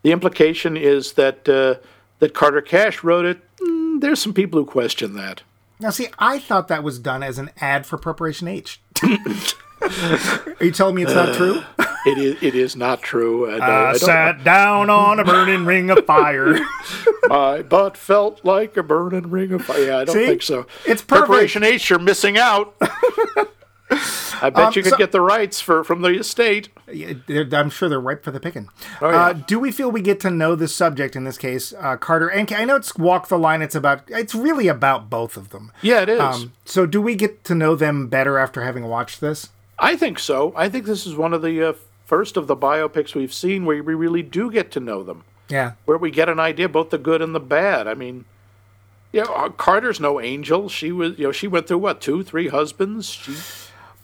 [0.03, 1.75] The implication is that uh,
[2.19, 3.39] that Carter Cash wrote it.
[3.59, 5.43] Mm, there's some people who question that.
[5.79, 8.81] Now, see, I thought that was done as an ad for Preparation H.
[9.03, 11.61] Are you telling me it's not true?
[12.07, 12.41] it is.
[12.41, 13.51] It is not true.
[13.51, 16.57] Uh, I, I sat down on a burning ring of fire.
[17.27, 19.85] My butt felt like a burning ring of fire.
[19.85, 20.25] Yeah, I don't See?
[20.25, 20.65] think so.
[20.85, 21.27] It's perfect.
[21.27, 21.89] Preparation H.
[21.91, 22.75] You're missing out.
[23.89, 26.69] I bet um, you could so, get the rights for from the estate.
[26.87, 28.69] I'm sure they're ripe for the picking.
[29.01, 29.25] Oh, yeah.
[29.27, 32.27] uh, do we feel we get to know the subject in this case, uh, Carter?
[32.27, 33.61] And I know it's walk the line.
[33.61, 34.03] It's about.
[34.07, 35.71] It's really about both of them.
[35.81, 36.19] Yeah, it is.
[36.19, 39.49] Um, so do we get to know them better after having watched this?
[39.79, 40.53] I think so.
[40.55, 41.73] I think this is one of the uh,
[42.05, 45.23] first of the biopics we've seen where we really do get to know them.
[45.49, 45.73] Yeah.
[45.85, 47.87] Where we get an idea both the good and the bad.
[47.87, 48.25] I mean,
[49.13, 50.67] yeah, Carter's no angel.
[50.67, 53.09] She was, you know, she went through what two, three husbands.
[53.09, 53.35] She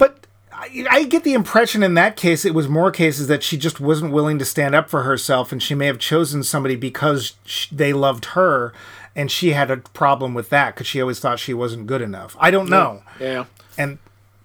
[0.03, 3.57] but I, I, get the impression in that case it was more cases that she
[3.57, 7.35] just wasn't willing to stand up for herself, and she may have chosen somebody because
[7.45, 8.73] she, they loved her,
[9.15, 12.35] and she had a problem with that because she always thought she wasn't good enough.
[12.37, 13.01] I don't know.
[13.17, 13.45] Yeah.
[13.77, 13.97] And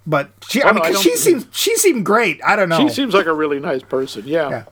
[0.07, 2.41] but she, I mean, I she seems she seemed great.
[2.45, 2.79] I don't know.
[2.79, 4.23] She seems like a really nice person.
[4.27, 4.49] Yeah.
[4.49, 4.65] yeah.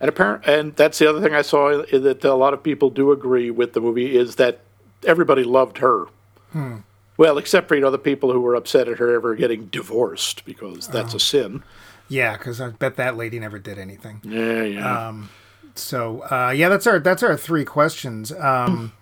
[0.00, 3.12] And apparent, and that's the other thing I saw that a lot of people do
[3.12, 4.58] agree with the movie is that
[5.04, 6.06] everybody loved her.
[6.50, 6.78] Hmm.
[7.16, 10.44] Well, except for you know the people who were upset at her ever getting divorced
[10.44, 11.16] because that's oh.
[11.16, 11.62] a sin.
[12.08, 14.20] Yeah, because I bet that lady never did anything.
[14.22, 15.08] Yeah, yeah.
[15.08, 15.30] Um,
[15.74, 18.32] so uh, yeah, that's our that's our three questions.
[18.32, 18.92] Um,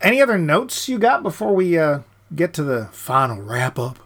[0.00, 2.00] any other notes you got before we uh,
[2.34, 3.98] get to the final wrap up?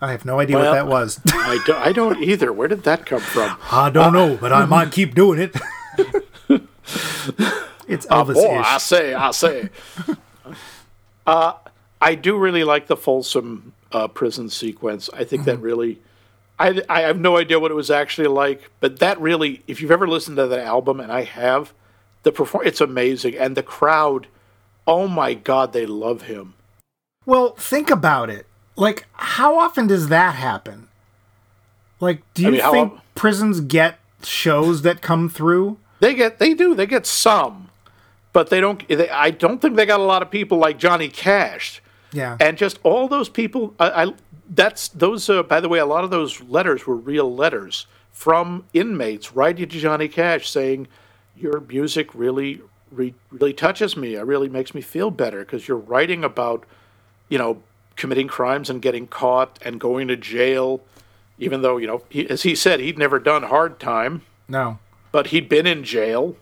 [0.00, 1.20] I have no idea well, what that was.
[1.26, 2.52] I, do, I don't either.
[2.52, 3.56] Where did that come from?
[3.70, 5.56] I don't know, but I might keep doing it.
[7.88, 8.34] it's Elvis.
[8.36, 9.70] Oh, I say, I say.
[11.26, 11.54] Uh,
[12.04, 15.08] I do really like the Folsom uh, prison sequence.
[15.14, 15.50] I think mm-hmm.
[15.52, 16.02] that really.
[16.58, 19.90] I, I have no idea what it was actually like, but that really, if you've
[19.90, 21.72] ever listened to that album, and I have,
[22.22, 24.28] the perform it's amazing, and the crowd,
[24.86, 26.54] oh my god, they love him.
[27.26, 28.46] Well, think about it.
[28.76, 30.88] Like, how often does that happen?
[32.00, 35.78] Like, do you I mean, think prisons get shows that come through?
[36.00, 37.70] They get, they do, they get some,
[38.34, 38.86] but they don't.
[38.86, 41.80] They, I don't think they got a lot of people like Johnny Cash
[42.14, 42.36] yeah.
[42.40, 44.14] And just all those people, I, I
[44.48, 45.28] that's those.
[45.28, 49.68] Uh, by the way, a lot of those letters were real letters from inmates writing
[49.68, 50.86] to Johnny Cash saying,
[51.36, 52.60] "Your music really,
[52.90, 54.14] re, really touches me.
[54.14, 56.64] It really makes me feel better because you're writing about,
[57.28, 57.62] you know,
[57.96, 60.80] committing crimes and getting caught and going to jail."
[61.36, 64.22] Even though you know, he, as he said, he'd never done hard time.
[64.46, 64.78] No.
[65.10, 66.36] But he'd been in jail,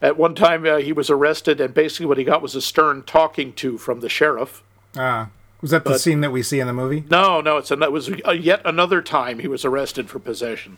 [0.00, 3.02] At one time, uh, he was arrested, and basically what he got was a stern
[3.02, 4.62] talking to from the sheriff.
[4.96, 5.26] Uh,
[5.60, 7.04] was that the scene that we see in the movie?
[7.10, 10.76] No, no, it's an, it was uh, yet another time he was arrested for possession.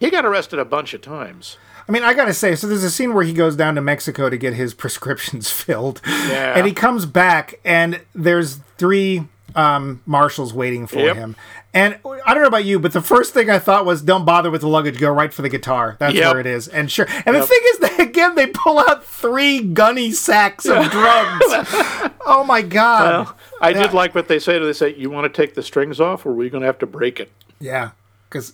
[0.00, 1.56] He got arrested a bunch of times.
[1.86, 4.30] I mean, I gotta say, so there's a scene where he goes down to Mexico
[4.30, 6.54] to get his prescriptions filled, Yeah.
[6.56, 11.16] and he comes back, and there's three um, marshals waiting for Yep.
[11.16, 11.36] him.
[11.74, 11.96] And
[12.26, 14.60] I don't know about you, but the first thing I thought was, "Don't bother with
[14.60, 14.98] the luggage.
[15.00, 15.96] Go right for the guitar.
[15.98, 16.30] That's Yep.
[16.32, 17.06] where it is." And sure.
[17.24, 21.46] And the thing is, that again, they pull out three gunny sacks of drugs.
[22.26, 23.26] oh my god!
[23.26, 23.82] Well, I Yeah.
[23.84, 24.58] did like what they say.
[24.58, 26.66] Do they say, "You want to take the strings off, or are we going to
[26.66, 27.90] have to break it?" Yeah.
[28.28, 28.52] Because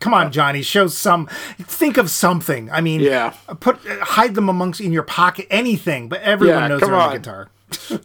[0.00, 1.28] come on, Johnny, show some.
[1.62, 2.70] Think of something.
[2.70, 3.32] I mean, Yeah.
[3.60, 6.08] put hide them amongst in your pocket, anything.
[6.08, 7.12] But everyone Yeah, knows they're on on.
[7.12, 7.48] the guitar.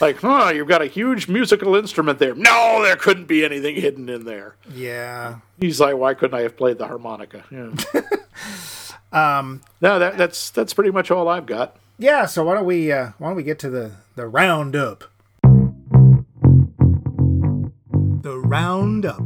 [0.00, 0.50] Like, huh?
[0.52, 2.34] You've got a huge musical instrument there.
[2.34, 4.56] No, there couldn't be anything hidden in there.
[4.74, 5.36] Yeah.
[5.60, 7.70] He's like, "Why couldn't I have played the harmonica?" Yeah.
[9.38, 9.60] um.
[9.80, 11.76] No, that, that's that's pretty much all I've got.
[11.98, 12.26] Yeah.
[12.26, 15.04] So why don't we uh, why don't we get to the the roundup?
[18.22, 19.22] The roundup.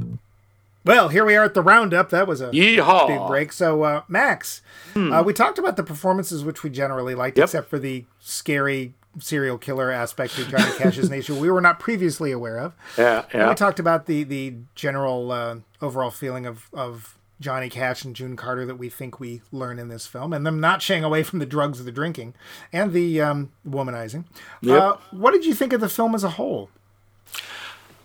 [0.84, 2.10] Well, here we are at the roundup.
[2.10, 3.08] That was a Yeehaw!
[3.08, 3.52] big break.
[3.52, 4.60] So, uh, Max,
[4.94, 7.44] uh, we talked about the performances, which we generally liked, Yep.
[7.44, 12.32] except for the scary serial killer aspect of Johnny Cash's nature we were not previously
[12.32, 12.74] aware of.
[12.98, 13.48] Yeah, And yeah.
[13.48, 18.36] we talked about the the general uh, overall feeling of of Johnny Cash and June
[18.36, 21.38] Carter that we think we learn in this film, and them not shying away from
[21.38, 22.34] the drugs the drinking
[22.72, 24.24] and the um, womanizing.
[24.62, 24.82] Yep.
[24.82, 26.70] Uh, what did you think of the film as a whole?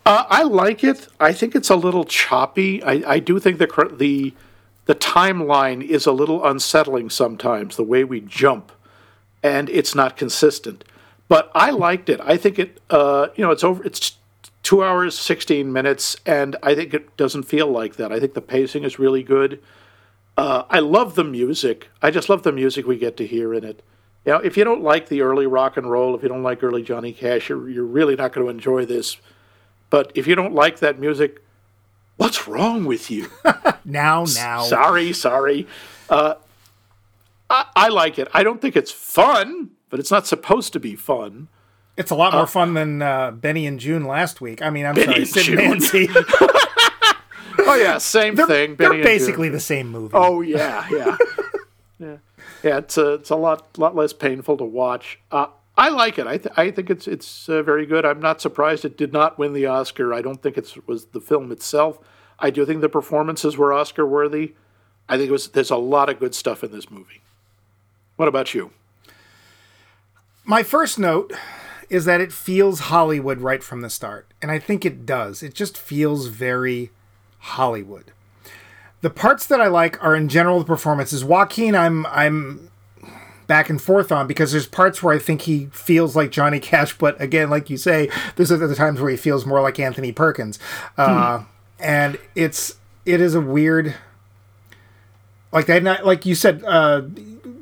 [0.05, 1.07] Uh, I like it.
[1.20, 2.84] I think it's a little choppy.
[2.84, 4.34] I, I do think the the
[4.86, 7.78] the timeline is a little unsettling sometimes.
[7.78, 8.72] The way we jump,
[9.41, 10.84] and it's not consistent.
[11.32, 12.19] But I liked it.
[12.21, 12.82] I think it.
[12.89, 13.82] Uh, you know, it's over.
[13.86, 14.17] It's
[14.63, 18.11] two hours sixteen minutes, and I think it doesn't feel like that.
[18.11, 19.63] I think the pacing is really good.
[20.36, 21.88] Uh, I love the music.
[22.01, 23.82] I just love the music we get to hear in it.
[24.25, 26.61] You know, if you don't like the early rock and roll, if you don't like
[26.63, 29.15] early Johnny Cash, you're, you're really not going to enjoy this.
[29.89, 31.41] But if you don't like that music,
[32.17, 33.29] what's wrong with you?
[33.86, 35.65] Now, now, sorry, sorry.
[36.09, 36.36] Uh,
[37.49, 38.27] I, I like it.
[38.34, 41.48] I don't think it's fun, but it's not supposed to be fun.
[41.98, 44.62] it's a lot more fun than uh, Benny and Joon last week.
[44.64, 46.14] I mean, I'm Benny sorry, and Sid and June.
[46.14, 46.48] Nancy.
[47.64, 48.76] Oh yeah, same they're thing.
[48.76, 49.18] they're Benny and Joon.
[49.20, 50.14] basically the same movie.
[50.16, 51.18] Oh yeah, yeah,
[52.00, 52.18] yeah,
[52.64, 52.78] yeah.
[52.78, 55.20] It's a it's a lot lot less painful to watch.
[55.32, 56.26] Uh, I like it.
[56.28, 58.04] I th- I think it's it's uh, very good.
[58.06, 60.14] I'm not surprised it did not win the Oscar.
[60.14, 62.00] I don't think it was the film itself.
[62.39, 64.54] I do think the performances were Oscar worthy.
[65.08, 65.50] I think it was.
[65.50, 67.22] There's a lot of good stuff in this movie.
[68.16, 68.72] What about you?
[70.44, 71.34] My first note
[71.89, 74.28] is that it feels Hollywood right from the start.
[74.42, 75.44] And I think it does.
[75.44, 76.89] It just feels very
[77.39, 78.12] Hollywood.
[79.02, 81.24] The parts that I like are in general the performances.
[81.24, 82.70] Joaquin, I'm I'm
[83.48, 86.98] back and forth on because there's parts where I think he feels like Johnny Cash,
[86.98, 90.58] but again, like you say, there's other times where he feels more like Anthony Perkins.
[90.98, 91.44] Uh,
[91.80, 92.76] and it's
[93.06, 93.96] it is a weird
[95.52, 97.02] like that night like you said uh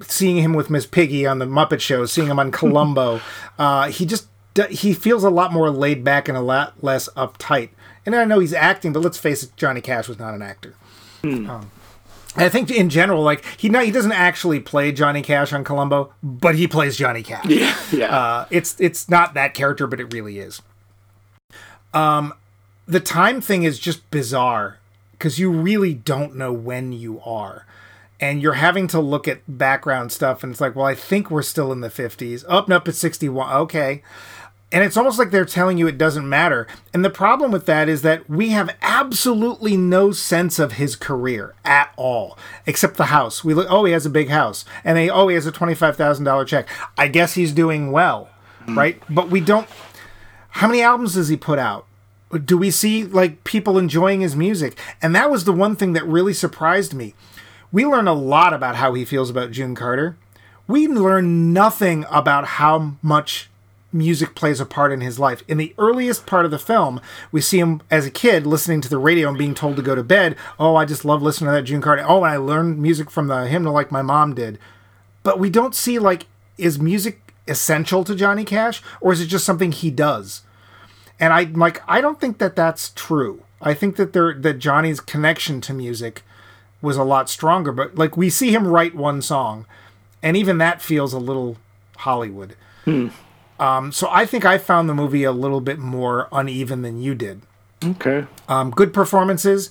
[0.01, 3.19] seeing him with miss piggy on the muppet show seeing him on columbo
[3.59, 4.27] uh he just
[4.69, 7.69] he feels a lot more laid back and a lot less uptight.
[8.05, 10.75] And i know he's acting but let's face it johnny cash was not an actor.
[11.23, 11.69] Um,
[12.35, 16.13] i think in general like he not, he doesn't actually play johnny cash on columbo
[16.23, 17.45] but he plays johnny cash.
[17.49, 18.15] Yeah, yeah.
[18.17, 20.61] uh, it's it's not that character, but it really is.
[21.93, 22.33] Um,
[22.87, 24.77] the time thing is just bizarre
[25.11, 27.65] because you really don't know when you are,
[28.19, 31.41] and you're having to look at background stuff, and it's like, well, I think we're
[31.41, 32.45] still in the fifties.
[32.47, 33.53] Up and up at sixty one.
[33.53, 34.03] Okay.
[34.71, 36.67] And it's almost like they're telling you it doesn't matter.
[36.93, 41.55] And the problem with that is that we have absolutely no sense of his career
[41.65, 43.43] at all, except the house.
[43.43, 45.95] We look, oh, he has a big house, and they, oh, he has a twenty-five
[45.95, 46.67] thousand dollar check.
[46.99, 48.29] I guess he's doing well,
[48.61, 48.77] mm-hmm.
[48.77, 49.01] right?
[49.09, 49.67] But we don't.
[50.49, 51.87] How many albums does he put out?
[52.45, 54.77] Do we see like people enjoying his music?
[55.01, 57.15] And that was the one thing that really surprised me.
[57.71, 60.17] We learn a lot about how he feels about June Carter.
[60.67, 63.49] We learn nothing about how much
[63.91, 65.43] music plays a part in his life.
[65.47, 67.01] In the earliest part of the film,
[67.31, 69.95] we see him as a kid listening to the radio and being told to go
[69.95, 70.35] to bed.
[70.59, 72.05] Oh, I just love listening to that June Carter.
[72.07, 74.59] Oh, and I learned music from the hymnal like my mom did.
[75.23, 79.45] But we don't see like is music essential to Johnny Cash or is it just
[79.45, 80.41] something he does?
[81.19, 83.43] And I like I don't think that that's true.
[83.61, 86.23] I think that there that Johnny's connection to music
[86.81, 89.65] was a lot stronger, but like we see him write one song
[90.23, 91.57] and even that feels a little
[91.97, 92.55] Hollywood.
[93.59, 97.13] Um, so I think I found the movie a little bit more uneven than you
[97.13, 97.41] did.
[97.83, 98.25] okay.
[98.47, 99.69] Um, good performances.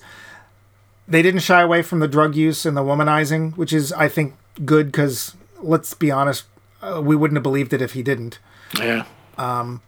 [1.07, 4.35] They didn't shy away from the drug use and the womanizing, which is I think
[4.63, 6.45] good because let's be honest,
[6.81, 8.39] uh, we wouldn't have believed it if he didn't.
[8.77, 9.05] Yeah.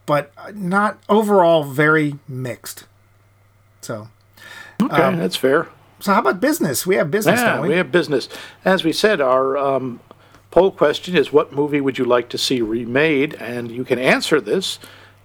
[0.06, 2.86] But not overall very mixed.
[3.82, 4.10] So,
[4.82, 5.68] Okay, that's fair.
[6.02, 6.86] So how about business?
[6.86, 7.70] We have business, Yeah, we?
[7.70, 8.28] we have business.
[8.66, 10.00] As we said, our um,
[10.50, 13.36] poll question is what movie would you like to see remade?
[13.36, 14.80] And you can answer this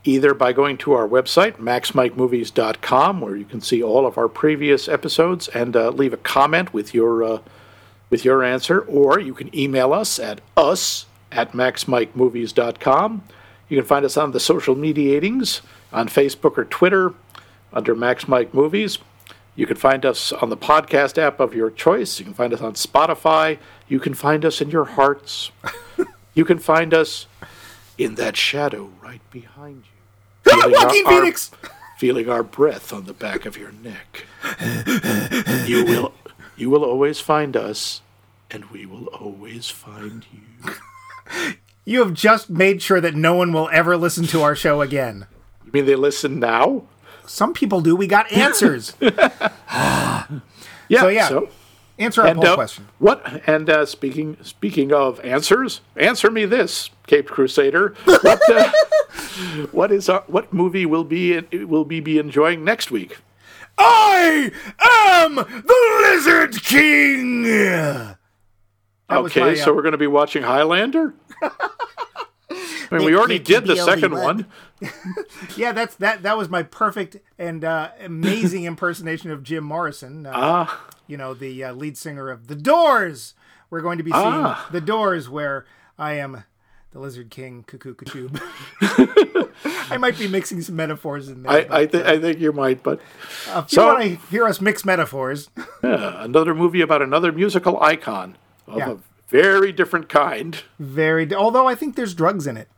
[0.05, 4.89] either by going to our website, maxmikemovies.com, where you can see all of our previous
[4.89, 7.39] episodes and uh, leave a comment with your, uh,
[8.09, 13.24] with your answer, or you can email us at us at maxmikemovies.com.
[13.68, 15.61] You can find us on the social mediatings
[15.93, 17.14] on Facebook or Twitter
[17.72, 18.99] under Max Mike Movies.
[19.57, 22.19] You can find us on the podcast app of your choice.
[22.19, 23.59] You can find us on Spotify.
[23.89, 25.51] You can find us in your hearts.
[26.35, 27.27] you can find us
[27.97, 30.51] in that shadow right behind you.
[30.53, 31.51] Feeling Joaquin our- our- Phoenix!
[31.99, 34.27] feeling our breath on the back of your neck.
[35.67, 36.13] you will
[36.55, 38.03] you will always find us
[38.51, 40.75] and we will always find you.
[41.87, 45.27] You have just made sure that no one will ever listen to our show again.
[45.65, 46.85] You mean they listen now?
[47.27, 47.97] Some people do.
[47.97, 48.95] We got answers.
[50.89, 51.01] Yeah.
[51.01, 51.41] So, yeah.
[51.99, 52.89] Answer our and poll uh, question.
[52.99, 53.43] what?
[53.49, 57.95] And uh, speaking speaking of answers, answer me this, Cape Crusader.
[58.05, 58.72] What, uh,
[59.72, 63.18] what is our, what movie will be will we be enjoying next week?
[63.79, 67.43] I am the Lizard King.
[67.45, 68.18] That
[69.11, 71.14] Okay, my, uh, so we're going to be watching Highlander.
[71.43, 74.47] I mean, we already did the second one.
[75.57, 76.22] yeah, that's that.
[76.22, 80.27] That was my perfect and uh, amazing impersonation of Jim Morrison.
[80.27, 83.35] Uh, Ah, you know, the uh, lead singer of The Doors.
[83.70, 84.68] We're going to be seeing Ah.
[84.70, 85.64] The Doors, where
[85.99, 86.45] I am
[86.93, 88.41] the Lizard King, Cuckoo Kachoob.
[89.91, 91.53] I might be mixing some metaphors in there.
[91.53, 93.01] I but, I, th- I think you might, but
[93.51, 95.49] uh, if you want to hear us mix metaphors,
[95.83, 98.91] uh, another movie about another musical icon of Yeah.
[98.93, 98.97] a
[99.29, 100.62] very different kind.
[100.79, 101.33] very.
[101.35, 102.68] Although I think there's drugs in it.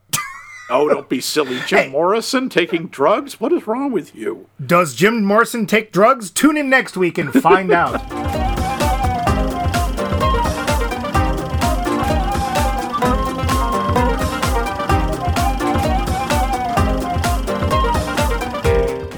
[0.70, 1.88] Oh, don't be silly, Jim Hey.
[1.90, 3.40] Morrison taking drugs.
[3.40, 4.48] What is wrong with you?
[4.64, 6.30] Does Jim Morrison take drugs?
[6.30, 7.98] Tune in next week and find out.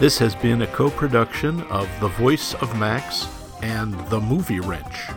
[0.01, 3.29] This has been a co production of The Voice of Max
[3.63, 5.11] and The Movie Wrench.